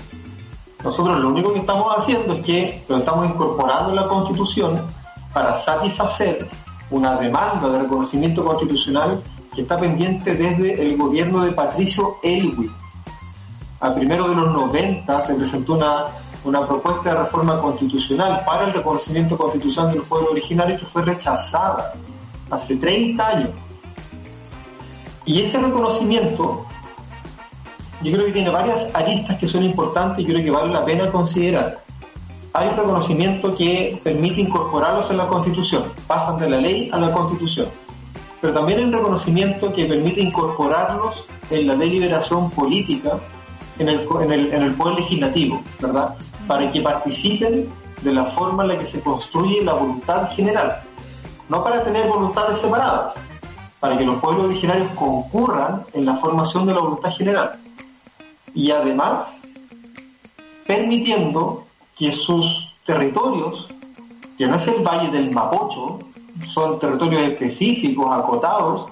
[0.83, 4.81] Nosotros lo único que estamos haciendo es que lo estamos incorporando en la Constitución
[5.33, 6.49] para satisfacer
[6.91, 9.21] una demanda de reconocimiento constitucional
[9.55, 12.71] que está pendiente desde el gobierno de Patricio Elwi.
[13.81, 16.07] A primero de los 90 se presentó una,
[16.45, 21.93] una propuesta de reforma constitucional para el reconocimiento constitucional del pueblo originario que fue rechazada
[22.51, 23.51] hace 30 años.
[25.25, 26.65] Y ese reconocimiento
[28.01, 31.11] yo creo que tiene varias aristas que son importantes y creo que vale la pena
[31.11, 31.81] considerar.
[32.53, 37.13] Hay un reconocimiento que permite incorporarlos en la Constitución, pasan de la ley a la
[37.13, 37.67] Constitución.
[38.41, 43.19] Pero también hay un reconocimiento que permite incorporarlos en la deliberación política,
[43.81, 46.15] en el, en el, en el poder legislativo, ¿verdad?
[46.47, 47.69] Para que participen
[48.03, 50.81] de la forma en la que se construye la voluntad general.
[51.49, 53.15] No para tener voluntades separadas,
[53.81, 57.59] para que los pueblos originarios concurran en la formación de la voluntad general
[58.59, 59.39] y además
[60.67, 61.65] permitiendo
[61.97, 63.69] que sus territorios,
[64.37, 66.01] que no es el Valle del Mapocho,
[66.45, 68.87] son territorios específicos, acotados,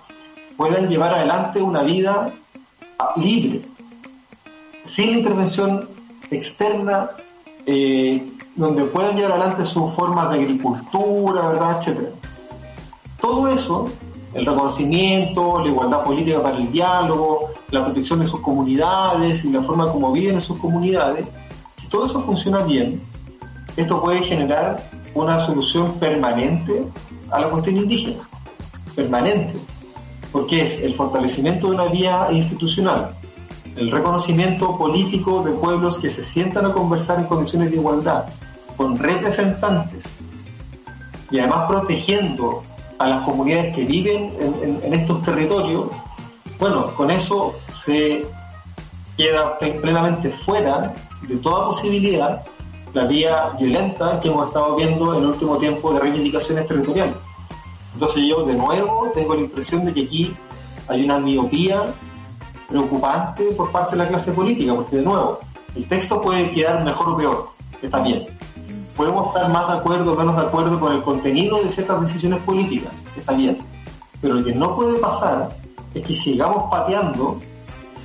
[0.56, 2.32] puedan llevar adelante una vida
[3.16, 3.62] libre,
[4.84, 5.88] sin intervención
[6.30, 7.10] externa,
[7.66, 11.78] eh, donde puedan llevar adelante sus formas de agricultura, ¿verdad?
[11.78, 12.10] etcétera.
[13.20, 13.90] Todo eso
[14.36, 19.62] el reconocimiento, la igualdad política para el diálogo, la protección de sus comunidades y la
[19.62, 21.24] forma como viven en sus comunidades,
[21.76, 23.00] si todo eso funciona bien,
[23.74, 26.84] esto puede generar una solución permanente
[27.30, 28.28] a la cuestión indígena,
[28.94, 29.54] permanente,
[30.30, 33.16] porque es el fortalecimiento de una vía institucional,
[33.74, 38.26] el reconocimiento político de pueblos que se sientan a conversar en condiciones de igualdad,
[38.76, 40.18] con representantes,
[41.30, 42.65] y además protegiendo
[42.98, 44.32] a las comunidades que viven
[44.82, 45.86] en, estos territorios,
[46.58, 48.26] bueno, con eso se
[49.16, 50.94] queda plenamente fuera
[51.28, 52.44] de toda posibilidad
[52.92, 57.14] la vía violenta que hemos estado viendo en el último tiempo de reivindicaciones territoriales.
[57.92, 60.34] Entonces yo de nuevo tengo la impresión de que aquí
[60.88, 61.82] hay una miopía
[62.68, 65.40] preocupante por parte de la clase política, porque de nuevo,
[65.74, 67.48] el texto puede quedar mejor o peor,
[67.82, 68.26] está bien,
[68.96, 72.40] podemos estar más de acuerdo o menos de acuerdo con el contenido de ciertas decisiones
[72.42, 73.58] políticas, está bien.
[74.20, 75.50] Pero lo que no puede pasar
[75.94, 77.40] es que sigamos pateando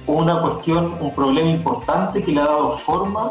[0.07, 3.29] una cuestión, un problema importante que le ha dado forma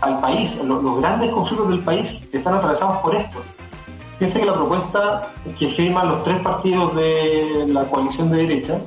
[0.00, 0.58] al país.
[0.64, 3.38] Los, grandes conflictos del país están atravesados por esto.
[4.18, 5.28] Piensa que la propuesta
[5.58, 8.78] que firman los tres partidos de la coalición de derecha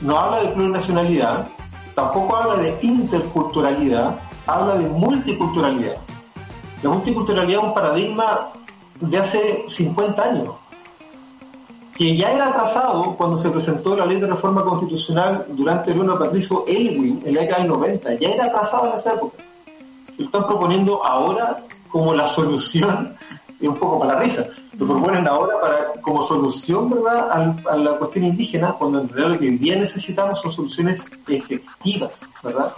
[0.00, 1.48] no habla de plurinacionalidad,
[1.94, 5.96] tampoco habla de interculturalidad, habla de multiculturalidad.
[6.82, 8.48] La multiculturalidad es un paradigma
[9.00, 10.54] de hace 50 años,
[11.94, 16.18] que ya era trazado cuando se presentó la ley de reforma constitucional durante el gobierno
[16.18, 19.42] de Patricio Elwin en la década del 90, ya era trazado en esa época.
[20.16, 23.14] Lo están proponiendo ahora como la solución,
[23.60, 24.46] y un poco para la risa,
[24.78, 27.30] lo proponen ahora para como solución ¿verdad?
[27.30, 31.04] a, a la cuestión indígena, cuando en realidad lo que hoy día necesitamos son soluciones
[31.28, 32.72] efectivas, ¿verdad?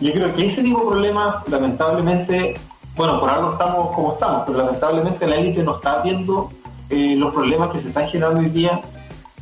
[0.00, 2.56] Yo creo que ese tipo de problemas, lamentablemente,
[2.96, 6.50] bueno, por algo estamos como estamos, pero lamentablemente la élite no está viendo
[6.88, 8.80] eh, los problemas que se están generando hoy día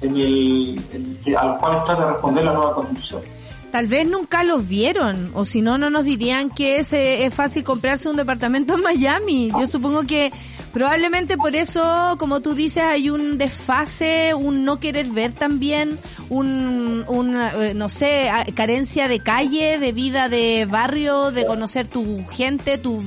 [0.00, 3.22] en el, en- a los cuales trata de responder la nueva constitución.
[3.70, 7.34] Tal vez nunca los vieron, o si no, no nos dirían que es, eh, es
[7.34, 9.50] fácil comprarse un departamento en Miami.
[9.59, 10.32] Yo supongo que
[10.74, 17.04] probablemente por eso, como tú dices, hay un desfase, un no querer ver también, un,
[17.06, 22.76] un eh, no sé, carencia de calle, de vida de barrio, de conocer tu gente,
[22.76, 23.04] tu,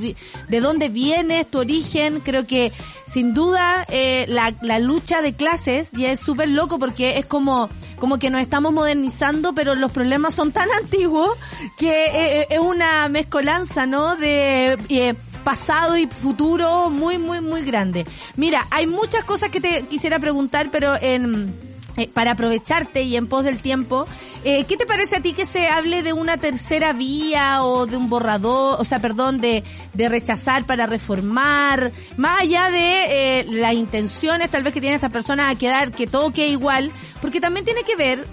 [0.47, 2.21] de dónde vienes, tu origen.
[2.21, 2.71] Creo que
[3.05, 7.69] sin duda eh, la, la lucha de clases ya es súper loco porque es como
[7.97, 11.29] como que nos estamos modernizando, pero los problemas son tan antiguos
[11.77, 14.15] que eh, eh, es una mezcolanza, ¿no?
[14.15, 15.15] De eh,
[15.47, 18.05] pasado y futuro muy, muy, muy grande.
[18.35, 21.55] Mira, hay muchas cosas que te quisiera preguntar, pero en
[21.95, 24.05] eh, para aprovecharte y en pos del tiempo,
[24.43, 27.95] eh, ¿qué te parece a ti que se hable de una tercera vía o de
[27.95, 29.63] un borrador, o sea, perdón, de,
[29.95, 35.49] rechazar para reformar, más allá de eh, las intenciones tal vez que tienen estas personas
[35.49, 36.91] a quedar, que todo quede igual,
[37.21, 38.27] porque también tiene que ver,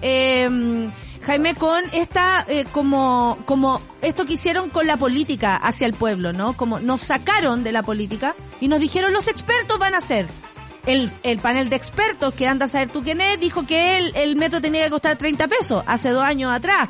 [1.25, 6.33] Jaime, con esta, eh, como, como esto que hicieron con la política hacia el pueblo,
[6.33, 6.55] ¿no?
[6.55, 10.27] Como nos sacaron de la política y nos dijeron los expertos van a hacer.
[10.85, 14.15] El, el panel de expertos que anda a saber tú quién es dijo que el,
[14.15, 16.89] el metro tenía que costar 30 pesos hace dos años atrás.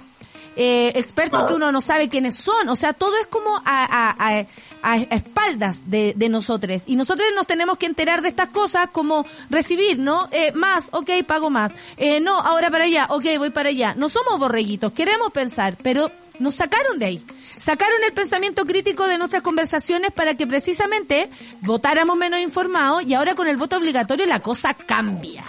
[0.58, 4.16] Eh, expertos que uno no sabe quiénes son, o sea, todo es como a, a,
[4.18, 4.45] a,
[4.84, 6.84] a- espaldas de, de nosotros.
[6.88, 10.30] Y nosotros nos tenemos que enterar de estas cosas como recibir, ¿no?
[10.32, 11.74] Eh, más, ok, pago más.
[11.97, 13.95] Eh, no, ahora para allá, ok, voy para allá.
[13.95, 17.26] No somos borreguitos, queremos pensar, pero nos sacaron de ahí.
[17.58, 21.30] Sacaron el pensamiento crítico de nuestras conversaciones para que precisamente
[21.62, 25.43] votáramos menos informados y ahora con el voto obligatorio la cosa cambia.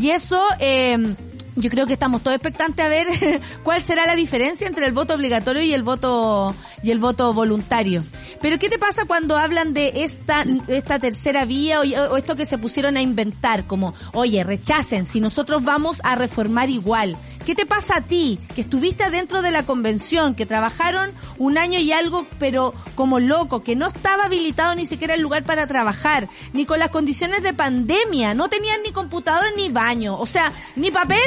[0.00, 1.14] Y eso, eh,
[1.60, 3.06] yo creo que estamos todos expectantes a ver
[3.62, 8.04] cuál será la diferencia entre el voto obligatorio y el voto y el voto voluntario.
[8.40, 12.44] Pero ¿qué te pasa cuando hablan de esta esta tercera vía o, o esto que
[12.44, 17.16] se pusieron a inventar como, oye, rechacen si nosotros vamos a reformar igual?
[17.44, 21.78] ¿Qué te pasa a ti que estuviste adentro de la convención, que trabajaron un año
[21.78, 26.28] y algo, pero como loco, que no estaba habilitado ni siquiera el lugar para trabajar,
[26.52, 30.90] ni con las condiciones de pandemia, no tenían ni computador ni baño, o sea, ni
[30.90, 31.18] papel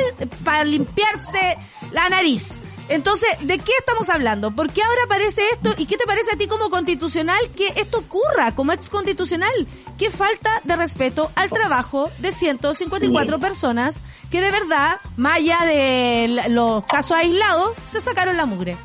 [0.44, 1.58] para limpiarse
[1.92, 2.62] la nariz?
[2.90, 4.52] Entonces, ¿de qué estamos hablando?
[4.52, 5.74] ¿Por qué ahora aparece esto?
[5.78, 9.52] ¿Y qué te parece a ti como constitucional que esto ocurra como ex constitucional?
[9.98, 16.44] ¿Qué falta de respeto al trabajo de 154 personas que de verdad, más allá de
[16.50, 18.78] los casos aislados, se sacaron la mugre?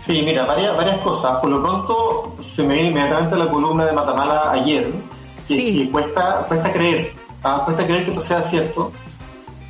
[0.00, 1.38] Sí, mira, varias, varias cosas.
[1.40, 4.90] Por lo pronto se me viene inmediatamente la columna de Matamala ayer,
[5.36, 5.78] que, Sí.
[5.84, 7.12] que cuesta, cuesta creer,
[7.42, 7.62] ¿ah?
[7.64, 8.92] cuesta creer que esto sea cierto,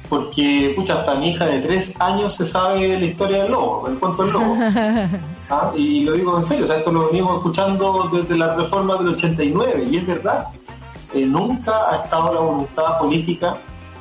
[0.09, 3.99] porque, pucha, hasta mi hija de tres años se sabe la historia del lobo, el
[3.99, 4.57] cuento del lobo.
[5.51, 5.73] ¿ah?
[5.77, 9.09] Y lo digo en serio, o sea, esto lo venimos escuchando desde la reforma del
[9.09, 10.47] 89, y es verdad.
[11.15, 13.57] Eh, nunca ha estado la voluntad política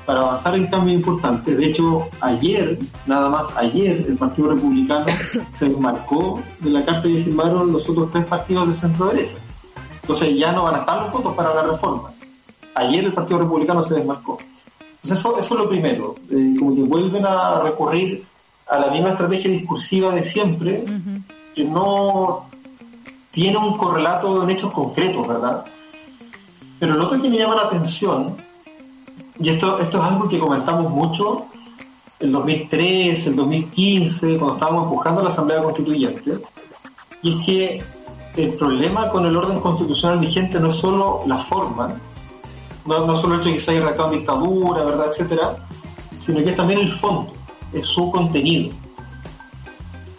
[0.05, 1.57] para avanzar en cambios importantes.
[1.57, 5.05] De hecho, ayer, nada más ayer, el Partido Republicano
[5.51, 9.35] se desmarcó de la carta que firmaron los otros tres partidos de centro derecha.
[10.01, 12.11] Entonces ya no van a estar los votos para la reforma.
[12.75, 14.37] Ayer el Partido Republicano se desmarcó.
[15.11, 18.25] Eso, eso es lo primero, eh, como que vuelven a recurrir
[18.67, 20.83] a la misma estrategia discursiva de siempre,
[21.55, 22.49] que no
[23.31, 25.65] tiene un correlato en hechos concretos, ¿verdad?
[26.79, 28.35] Pero lo otro que me llama la atención,
[29.39, 31.45] y esto, esto es algo que comentamos mucho
[32.19, 36.37] el 2003, el 2015, cuando estábamos empujando la Asamblea Constituyente,
[37.21, 37.83] y es que
[38.35, 41.95] el problema con el orden constitucional vigente no es solo la forma,
[42.87, 45.57] no, no solo el hecho de que se haya redactado en dictadura, ¿verdad?, etcétera,
[46.19, 47.33] sino que es también el fondo,
[47.73, 48.73] es su contenido.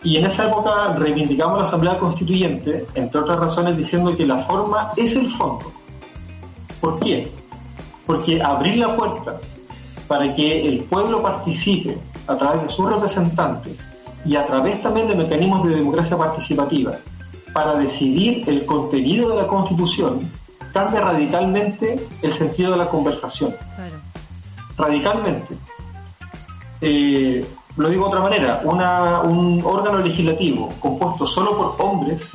[0.03, 4.93] Y en esa época reivindicamos la Asamblea Constituyente, entre otras razones, diciendo que la forma
[4.97, 5.73] es el fondo.
[6.81, 7.31] ¿Por qué?
[8.07, 9.39] Porque abrir la puerta
[10.07, 13.85] para que el pueblo participe a través de sus representantes
[14.25, 16.93] y a través también de mecanismos de democracia participativa
[17.53, 20.31] para decidir el contenido de la Constitución,
[20.79, 23.55] cambia radicalmente el sentido de la conversación.
[24.77, 25.57] Radicalmente.
[26.81, 27.45] Eh,
[27.77, 32.33] lo digo de otra manera, un órgano legislativo compuesto solo por hombres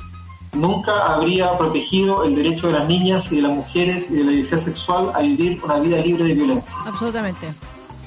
[0.52, 4.32] nunca habría protegido el derecho de las niñas y de las mujeres y de la
[4.32, 6.76] diversidad sexual a vivir una vida libre de violencia.
[6.86, 7.48] Absolutamente.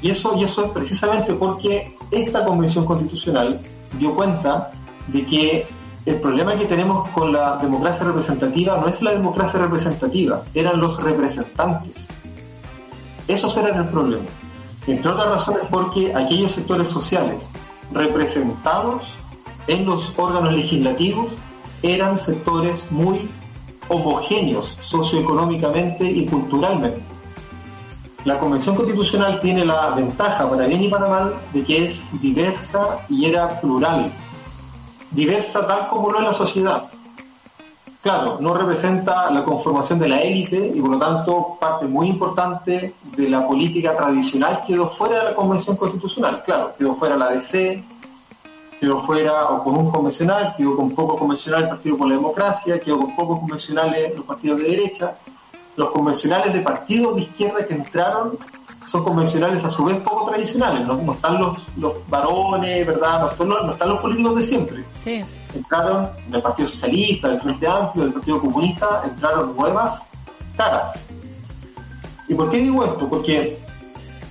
[0.03, 3.59] Y eso, y eso es precisamente porque esta convención constitucional
[3.99, 4.71] dio cuenta
[5.09, 5.67] de que
[6.07, 11.03] el problema que tenemos con la democracia representativa no es la democracia representativa, eran los
[11.03, 12.07] representantes.
[13.27, 14.25] Esos eran el problema.
[14.87, 17.49] Entre otras razones porque aquellos sectores sociales
[17.93, 19.05] representados
[19.67, 21.33] en los órganos legislativos
[21.83, 23.29] eran sectores muy
[23.89, 27.03] homogéneos socioeconómicamente y culturalmente.
[28.25, 32.99] La Convención Constitucional tiene la ventaja, para bien y para mal, de que es diversa
[33.09, 34.13] y era plural.
[35.11, 36.85] Diversa tal como lo es la sociedad.
[38.07, 42.95] Claro, no representa la conformación de la élite y por lo tanto parte muy importante
[43.17, 46.41] de la política tradicional quedó fuera de la Convención Constitucional.
[46.45, 47.83] Claro, quedó fuera la DC,
[48.79, 52.79] quedó fuera o con un convencional, quedó con poco convencional el Partido por la Democracia,
[52.79, 55.17] quedó con pocos convencionales los partidos de derecha.
[55.75, 58.39] Los convencionales de partidos de izquierda que entraron
[58.87, 63.21] son convencionales a su vez poco tradicionales, no, están los, los varones, ¿verdad?
[63.21, 64.85] No están, no están los políticos de siempre.
[64.95, 65.25] Sí.
[65.55, 70.07] Entraron del Partido Socialista, del Frente Amplio, del Partido Comunista, entraron nuevas
[70.57, 71.05] caras.
[72.29, 73.09] ¿Y por qué digo esto?
[73.09, 73.59] Porque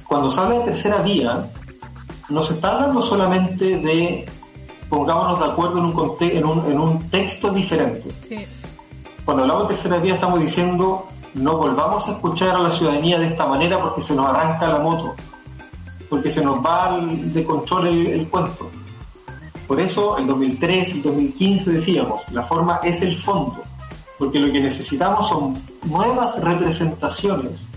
[0.07, 1.49] cuando se habla de tercera vía,
[2.30, 4.26] no se está hablando solamente de
[4.90, 8.10] pongámonos de acuerdo en un, en un, en un texto diferente.
[9.23, 13.28] Cuando hablamos de tercera vía estamos diciendo no volvamos a escuchar a la ciudadanía de
[13.28, 15.16] esta manera porque se nos arranca la moto,
[16.10, 18.70] porque se nos va de control el, cuento.
[19.68, 23.64] Por eso el 2003 y 2015 decíamos, la forma es el fondo,
[24.18, 27.68] porque lo que necesitamos son nuevas representaciones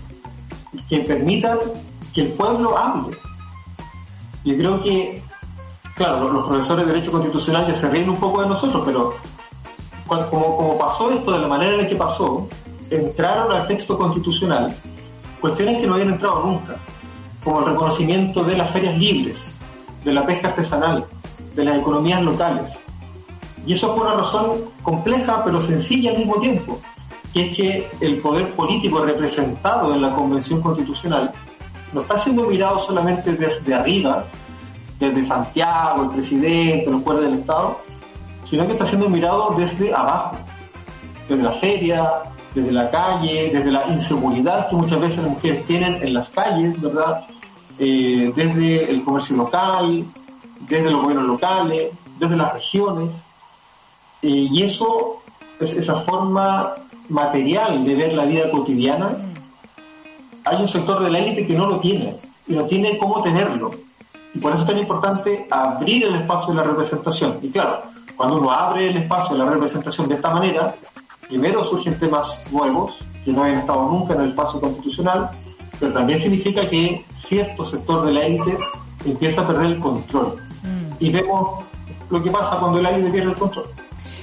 [0.87, 1.57] que permitan
[2.13, 3.17] que el pueblo hable.
[4.45, 5.21] Yo creo que
[5.95, 9.15] claro, los, profesores de Derecho Constitucional ya se ríen un poco de nosotros, pero
[10.07, 12.47] como, como pasó esto de la manera en la que pasó,
[12.89, 14.75] entraron al texto constitucional
[15.39, 16.75] cuestiones que no habían entrado nunca,
[17.43, 19.51] como el reconocimiento de las ferias libres,
[20.03, 21.05] de la pesca artesanal,
[21.55, 22.79] de las economías locales.
[23.65, 26.79] Y eso por una razón compleja pero sencilla al mismo tiempo,
[27.33, 31.31] que es que el poder político representado en la Convención Constitucional
[31.93, 34.25] no está siendo mirado solamente desde arriba,
[34.99, 37.79] desde Santiago, el presidente, los poderes del Estado,
[38.43, 40.37] sino que está siendo mirado desde abajo,
[41.27, 42.11] desde la feria,
[42.53, 46.79] desde la calle, desde la inseguridad que muchas veces las mujeres tienen en las calles,
[46.81, 47.25] ¿verdad?
[47.77, 50.05] Eh, desde el comercio local,
[50.59, 53.15] desde los gobiernos locales, desde las regiones.
[54.21, 55.21] Eh, y eso,
[55.59, 56.73] es esa forma
[57.09, 59.15] material de ver la vida cotidiana,
[60.45, 62.15] hay un sector de la élite que no lo tiene,
[62.47, 63.71] y no tiene cómo tenerlo.
[64.33, 67.39] Y por eso es tan importante abrir el espacio de la representación.
[67.41, 67.83] Y claro,
[68.15, 70.75] cuando uno abre el espacio de la representación de esta manera,
[71.29, 75.29] primero surgen temas nuevos que no hayan estado nunca en el espacio constitucional,
[75.79, 78.57] pero también significa que cierto sector de la élite
[79.05, 80.35] empieza a perder el control.
[80.63, 81.03] Mm.
[81.03, 81.63] Y vemos
[82.09, 83.65] lo que pasa cuando la élite pierde el control.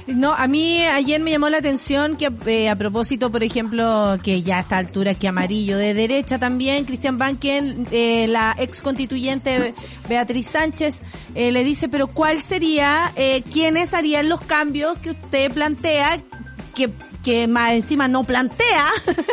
[0.07, 4.43] No, a mí ayer me llamó la atención que eh, a propósito, por ejemplo, que
[4.43, 9.74] ya a esta altura que amarillo de derecha también, Cristian Banken, eh, la ex constituyente
[10.09, 11.03] Beatriz Sánchez,
[11.35, 16.23] eh, le dice, pero ¿cuál sería, eh, quiénes harían los cambios que usted plantea
[16.77, 16.90] que,
[17.24, 18.86] que más encima no plantea,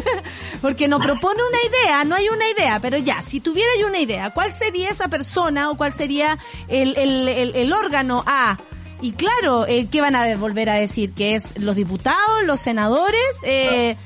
[0.61, 3.99] porque no propone una idea, no hay una idea, pero ya, si tuviera yo una
[3.99, 6.39] idea, ¿cuál sería esa persona o cuál sería
[6.69, 8.57] el, el, el, órgano A?
[9.01, 11.13] Y claro, eh, ¿qué van a volver a decir?
[11.13, 13.37] ¿Que es los diputados, los senadores?
[13.43, 13.97] Eh,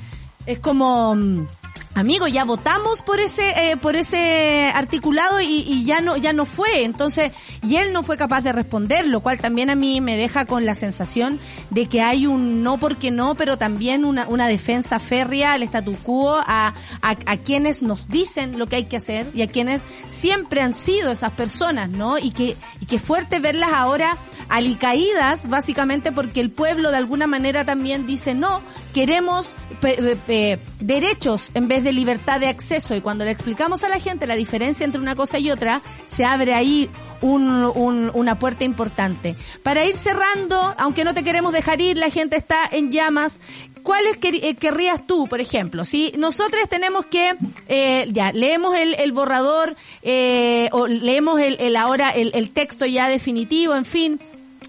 [0.44, 1.16] es como...
[1.98, 6.46] Amigo, ya votamos por ese, eh, por ese articulado y, y, ya no, ya no
[6.46, 6.84] fue.
[6.84, 10.44] Entonces, y él no fue capaz de responder, lo cual también a mí me deja
[10.44, 15.00] con la sensación de que hay un no porque no, pero también una, una defensa
[15.00, 16.72] férrea al statu quo a,
[17.02, 21.10] a, quienes nos dicen lo que hay que hacer y a quienes siempre han sido
[21.10, 22.16] esas personas, ¿no?
[22.16, 24.16] Y que, y que fuerte verlas ahora
[24.48, 28.62] alicaídas, básicamente porque el pueblo de alguna manera también dice no,
[28.94, 29.52] queremos
[30.80, 32.94] derechos en vez de libertad de acceso.
[32.94, 36.24] Y cuando le explicamos a la gente la diferencia entre una cosa y otra, se
[36.24, 36.90] abre ahí
[37.20, 39.36] un, un, una puerta importante.
[39.62, 43.40] Para ir cerrando, aunque no te queremos dejar ir, la gente está en llamas.
[43.82, 45.84] ¿Cuáles eh, querrías tú, por ejemplo?
[45.84, 47.34] Si nosotros tenemos que,
[47.68, 53.84] eh, ya, leemos el, borrador, eh, o leemos el, ahora el texto ya definitivo, en
[53.84, 54.20] fin,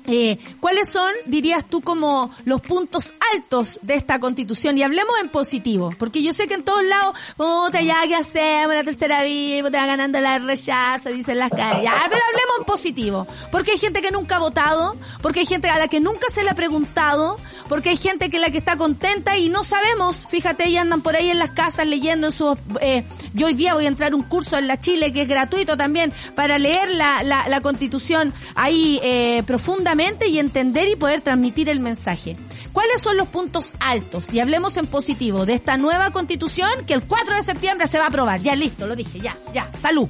[0.10, 4.78] eh, ¿cuáles son, dirías tú, como los puntos altos de esta constitución?
[4.78, 8.74] Y hablemos en positivo, porque yo sé que en todos lados, puta, ya, ¿qué hacemos?
[8.74, 11.92] La tercera vía, puta, ganando la rechazo, dicen las calles.
[12.10, 15.78] Pero hablemos en positivo, porque hay gente que nunca ha votado, porque hay gente a
[15.78, 17.38] la que nunca se le ha preguntado,
[17.68, 21.16] porque hay gente que la que está contenta y no sabemos, fíjate, y andan por
[21.16, 23.06] ahí en las casas leyendo en sus, eh,
[23.36, 26.12] yo hoy día voy a entrar un curso en la Chile que es gratuito también
[26.36, 31.82] para leer la, la, la constitución ahí eh, profundamente y entender y poder transmitir el
[31.82, 32.38] mensaje.
[32.72, 34.32] ¿Cuáles son los puntos altos?
[34.32, 38.06] Y hablemos en positivo de esta nueva constitución que el 4 de septiembre se va
[38.06, 38.40] a aprobar.
[38.40, 40.08] Ya listo, lo dije, ya, ya, salud.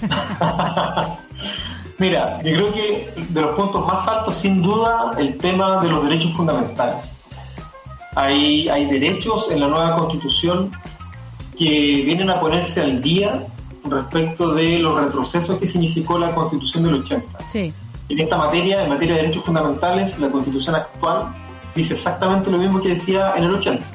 [1.98, 6.04] Mira, yo creo que de los puntos más altos, sin duda, el tema de los
[6.04, 7.12] derechos fundamentales.
[8.14, 10.70] Hay, hay derechos en la nueva constitución
[11.58, 13.44] que vienen a ponerse al día
[13.84, 17.46] respecto de los retrocesos que significó la constitución del 80.
[17.46, 17.72] Sí.
[18.10, 21.32] En esta materia, en materia de derechos fundamentales, la constitución actual
[21.76, 23.86] dice exactamente lo mismo que decía en el 80.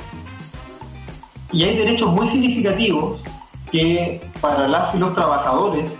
[1.51, 3.19] Y hay derechos muy significativos
[3.73, 5.97] que para las y los trabajadores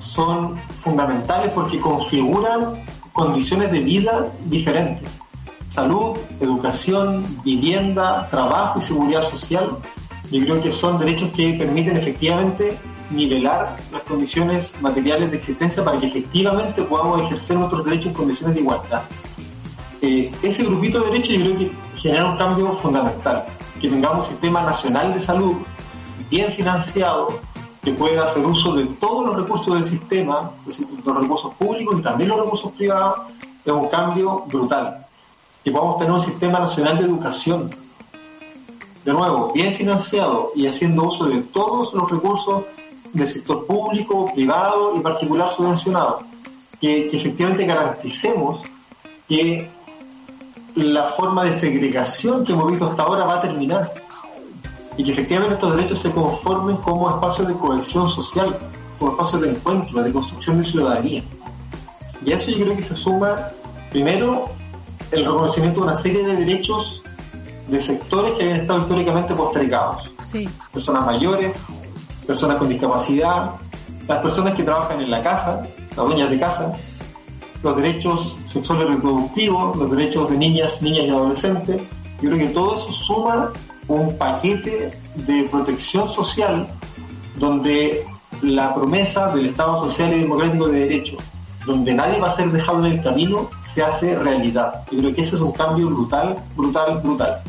[0.00, 2.82] son fundamentales porque configuran
[3.12, 5.08] condiciones de vida diferentes.
[5.68, 9.76] Salud, educación, vivienda, trabajo y seguridad social.
[10.28, 12.76] Yo creo que son derechos que permiten efectivamente
[13.12, 18.54] nivelar las condiciones materiales de existencia para que efectivamente podamos ejercer nuestros derechos en condiciones
[18.54, 19.02] de igualdad.
[20.00, 23.44] Eh, ese grupito de derechos yo creo que genera un cambio fundamental,
[23.80, 25.54] que tengamos un sistema nacional de salud
[26.28, 27.38] bien financiado,
[27.82, 32.30] que pueda hacer uso de todos los recursos del sistema, los recursos públicos y también
[32.30, 33.18] los recursos privados,
[33.64, 35.06] es un cambio brutal.
[35.64, 37.70] Que podamos tener un sistema nacional de educación,
[39.04, 42.64] de nuevo, bien financiado y haciendo uso de todos los recursos
[43.12, 46.22] del sector público, privado y particular subvencionado.
[46.80, 48.62] Que, que efectivamente garanticemos
[49.28, 49.70] que
[50.74, 53.92] la forma de segregación que hemos visto hasta ahora va a terminar
[54.96, 58.56] y que efectivamente estos derechos se conformen como espacios de cohesión social,
[58.98, 61.22] como espacios de encuentro, de construcción de ciudadanía.
[62.24, 63.50] Y a eso yo creo que se suma,
[63.90, 64.46] primero,
[65.10, 67.02] el reconocimiento de una serie de derechos
[67.68, 70.10] de sectores que habían estado históricamente postergados.
[70.20, 70.48] Sí.
[70.72, 71.56] Personas mayores,
[72.26, 73.52] personas con discapacidad,
[74.08, 75.62] las personas que trabajan en la casa,
[75.96, 76.72] las dueñas de casa,
[77.62, 81.80] los derechos sexuales reproductivos, los derechos de niñas, niñas y adolescentes.
[82.20, 83.52] Yo creo que todo eso suma
[83.88, 86.66] un paquete de protección social
[87.36, 88.04] donde
[88.42, 91.16] la promesa del Estado social y democrático de derecho,
[91.66, 94.84] donde nadie va a ser dejado en el camino, se hace realidad.
[94.90, 97.40] Yo creo que ese es un cambio brutal, brutal, brutal.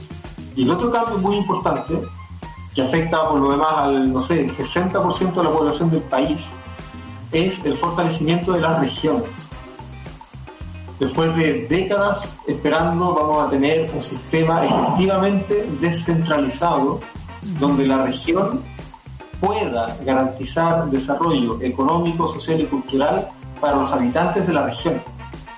[0.56, 2.00] Y el otro cambio muy importante,
[2.74, 6.52] que afecta por lo demás al, no sé, 60% de la población del país,
[7.32, 9.30] es el fortalecimiento de las regiones.
[11.00, 17.00] Después de décadas esperando, vamos a tener un sistema efectivamente descentralizado,
[17.60, 18.62] donde la región
[19.41, 23.28] pueda garantizar desarrollo económico, social y cultural
[23.60, 25.02] para los habitantes de la región,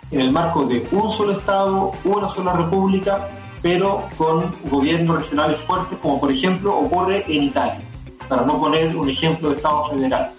[0.09, 3.27] en el marco de un solo Estado, una sola república,
[3.65, 7.81] pero con gobiernos regionales fuertes, como por ejemplo ocurre en Italia,
[8.29, 10.31] para no poner un ejemplo de Estado federal.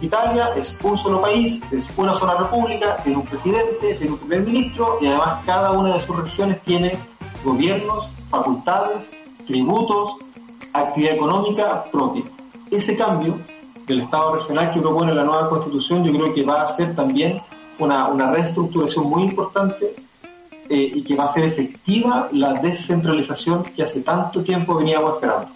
[0.00, 4.42] Italia es un solo país, es una sola república, tiene un presidente, tiene un primer
[4.42, 6.96] ministro y además cada una de sus regiones tiene
[7.42, 9.10] gobiernos, facultades,
[9.48, 10.18] tributos,
[10.72, 12.22] actividad económica propia.
[12.70, 13.36] Ese cambio
[13.84, 17.42] del Estado regional que propone la nueva constitución yo creo que va a ser también
[17.80, 19.96] una, una reestructuración muy importante
[20.70, 25.48] eh, y que va a ser efectiva la descentralización que hace tanto tiempo veníamos esperando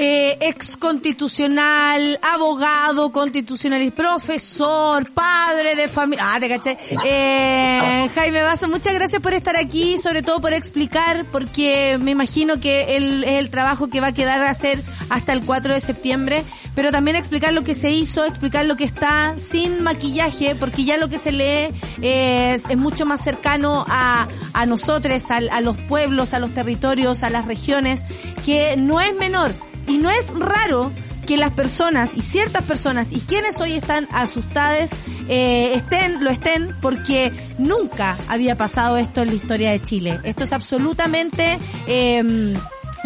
[0.00, 6.24] eh, ex constitucional, abogado constitucional, profesor, padre de familia.
[6.24, 6.78] Ah, te caché.
[7.04, 12.60] Eh, Jaime Basso, muchas gracias por estar aquí, sobre todo por explicar, porque me imagino
[12.60, 15.80] que el, es el trabajo que va a quedar a hacer hasta el 4 de
[15.80, 16.44] septiembre,
[16.76, 20.96] pero también explicar lo que se hizo, explicar lo que está sin maquillaje, porque ya
[20.96, 26.34] lo que se lee es, es mucho más cercano a, a nosotros, a los pueblos,
[26.34, 28.04] a los territorios, a las regiones,
[28.44, 29.52] que no es menor.
[29.88, 30.92] Y no es raro
[31.26, 34.92] que las personas y ciertas personas y quienes hoy están asustadas
[35.28, 40.20] eh, estén, lo estén porque nunca había pasado esto en la historia de Chile.
[40.22, 42.56] Esto es absolutamente eh,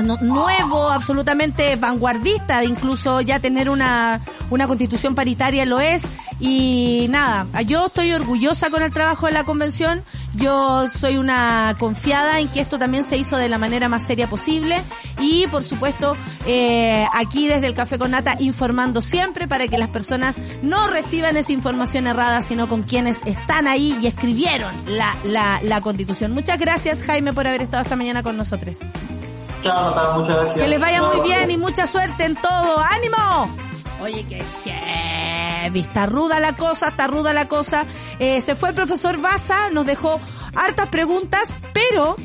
[0.03, 4.21] nuevo, absolutamente vanguardista, incluso ya tener una,
[4.51, 6.03] una constitución paritaria lo es.
[6.41, 10.03] Y nada, yo estoy orgullosa con el trabajo de la convención.
[10.35, 14.29] Yo soy una confiada en que esto también se hizo de la manera más seria
[14.29, 14.83] posible.
[15.21, 16.17] Y por supuesto,
[16.47, 21.37] eh, aquí desde el Café con Nata informando siempre para que las personas no reciban
[21.37, 26.33] esa información errada, sino con quienes están ahí y escribieron la, la, la constitución.
[26.33, 28.79] Muchas gracias Jaime por haber estado esta mañana con nosotros.
[29.63, 30.59] Chao, Natalia, muchas gracias.
[30.59, 32.79] Que les vaya muy bien y mucha suerte en todo.
[32.79, 33.57] ¡Ánimo!
[34.03, 35.81] Oye, qué heavy.
[35.81, 37.87] Está ruda la cosa, está ruda la cosa.
[38.19, 40.21] Eh, se fue el profesor Baza, nos dejó
[40.57, 42.17] hartas preguntas, pero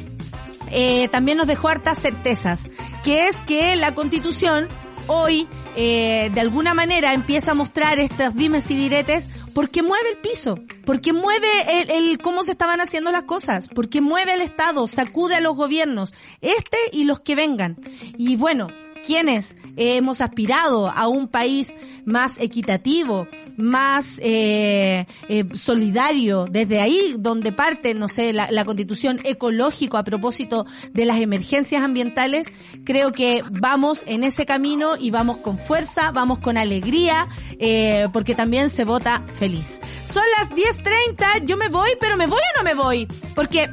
[0.72, 2.68] eh, también nos dejó hartas certezas.
[3.03, 4.68] Que es que la constitución
[5.05, 9.27] hoy, eh, de alguna manera, empieza a mostrar estas dimes y diretes
[9.57, 14.01] porque mueve el piso, porque mueve el, el, cómo se estaban haciendo las cosas, porque
[14.01, 17.75] mueve el Estado, sacude a los gobiernos, este y los que vengan.
[18.19, 18.67] Y bueno,
[19.07, 23.25] quienes hemos aspirado a un país más equitativo,
[23.55, 30.03] más eh, eh, solidario, desde ahí donde parte, no sé, la, la, constitución ecológico a
[30.03, 32.47] propósito de las emergencias ambientales,
[32.84, 37.29] creo que vamos en ese camino y vamos con fuerza, vamos con alegría,
[37.59, 39.79] eh, porque también se vota feliz.
[40.03, 43.07] Son las 10.30, yo me voy, pero ¿me voy o no me voy?
[43.34, 43.69] Porque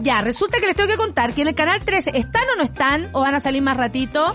[0.00, 2.64] ya, resulta que les tengo que contar que en el canal 13 están o no
[2.64, 4.34] están, o van a salir más ratito.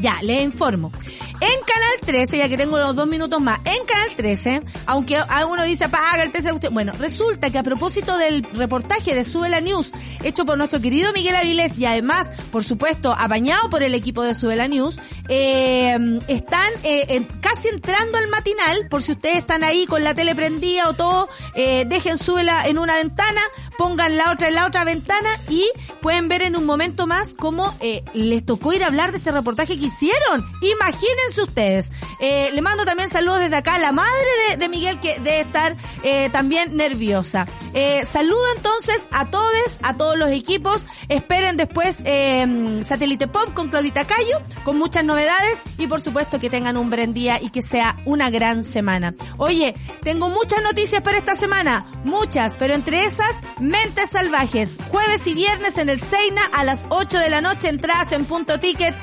[0.00, 0.92] Ya, les informo.
[1.40, 5.64] En Canal 13, ya que tengo los dos minutos más, en Canal 13, aunque alguno
[5.64, 9.92] dice apaga el 13, bueno, resulta que a propósito del reportaje de Sube la News,
[10.22, 14.34] hecho por nuestro querido Miguel Avilés y además, por supuesto, apañado por el equipo de
[14.34, 15.98] Sube la News, eh,
[16.28, 20.88] están eh, casi entrando al matinal, por si ustedes están ahí con la tele prendida
[20.88, 23.40] o todo, eh, dejen Súbela en una ventana,
[23.76, 25.66] pongan la otra en la otra ventana y
[26.00, 29.32] pueden ver en un momento más cómo eh, les tocó ir a hablar de este
[29.32, 30.46] reportaje que hicieron.
[30.60, 31.90] Imagínense ustedes.
[32.20, 35.40] Eh, le mando también saludos desde acá a la madre de, de Miguel que debe
[35.40, 37.46] estar eh, también nerviosa.
[37.74, 40.86] Eh, saludo entonces a todos, a todos los equipos.
[41.08, 46.50] Esperen después eh, Satélite Pop con Claudita Cayo, con muchas novedades y por supuesto que
[46.50, 49.14] tengan un buen día y que sea una gran semana.
[49.36, 55.34] Oye, tengo muchas noticias para esta semana, muchas, pero entre esas, Mentes Salvajes, jueves y
[55.34, 58.94] viernes en el Seina a las 8 de la noche, entradas en punto ticket,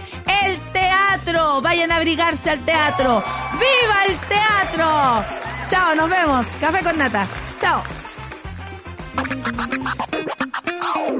[0.43, 1.61] el teatro.
[1.61, 3.23] Vayan a abrigarse al teatro.
[3.53, 5.25] ¡Viva el teatro!
[5.67, 6.45] Chao, nos vemos.
[6.59, 7.27] Café con nata.
[7.59, 7.83] Chao.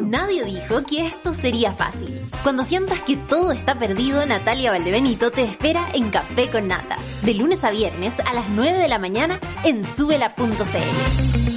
[0.03, 2.22] Nadie dijo que esto sería fácil.
[2.44, 7.34] Cuando sientas que todo está perdido, Natalia Valdebenito te espera en Café con Nata, de
[7.34, 11.55] lunes a viernes a las 9 de la mañana en subela.cl.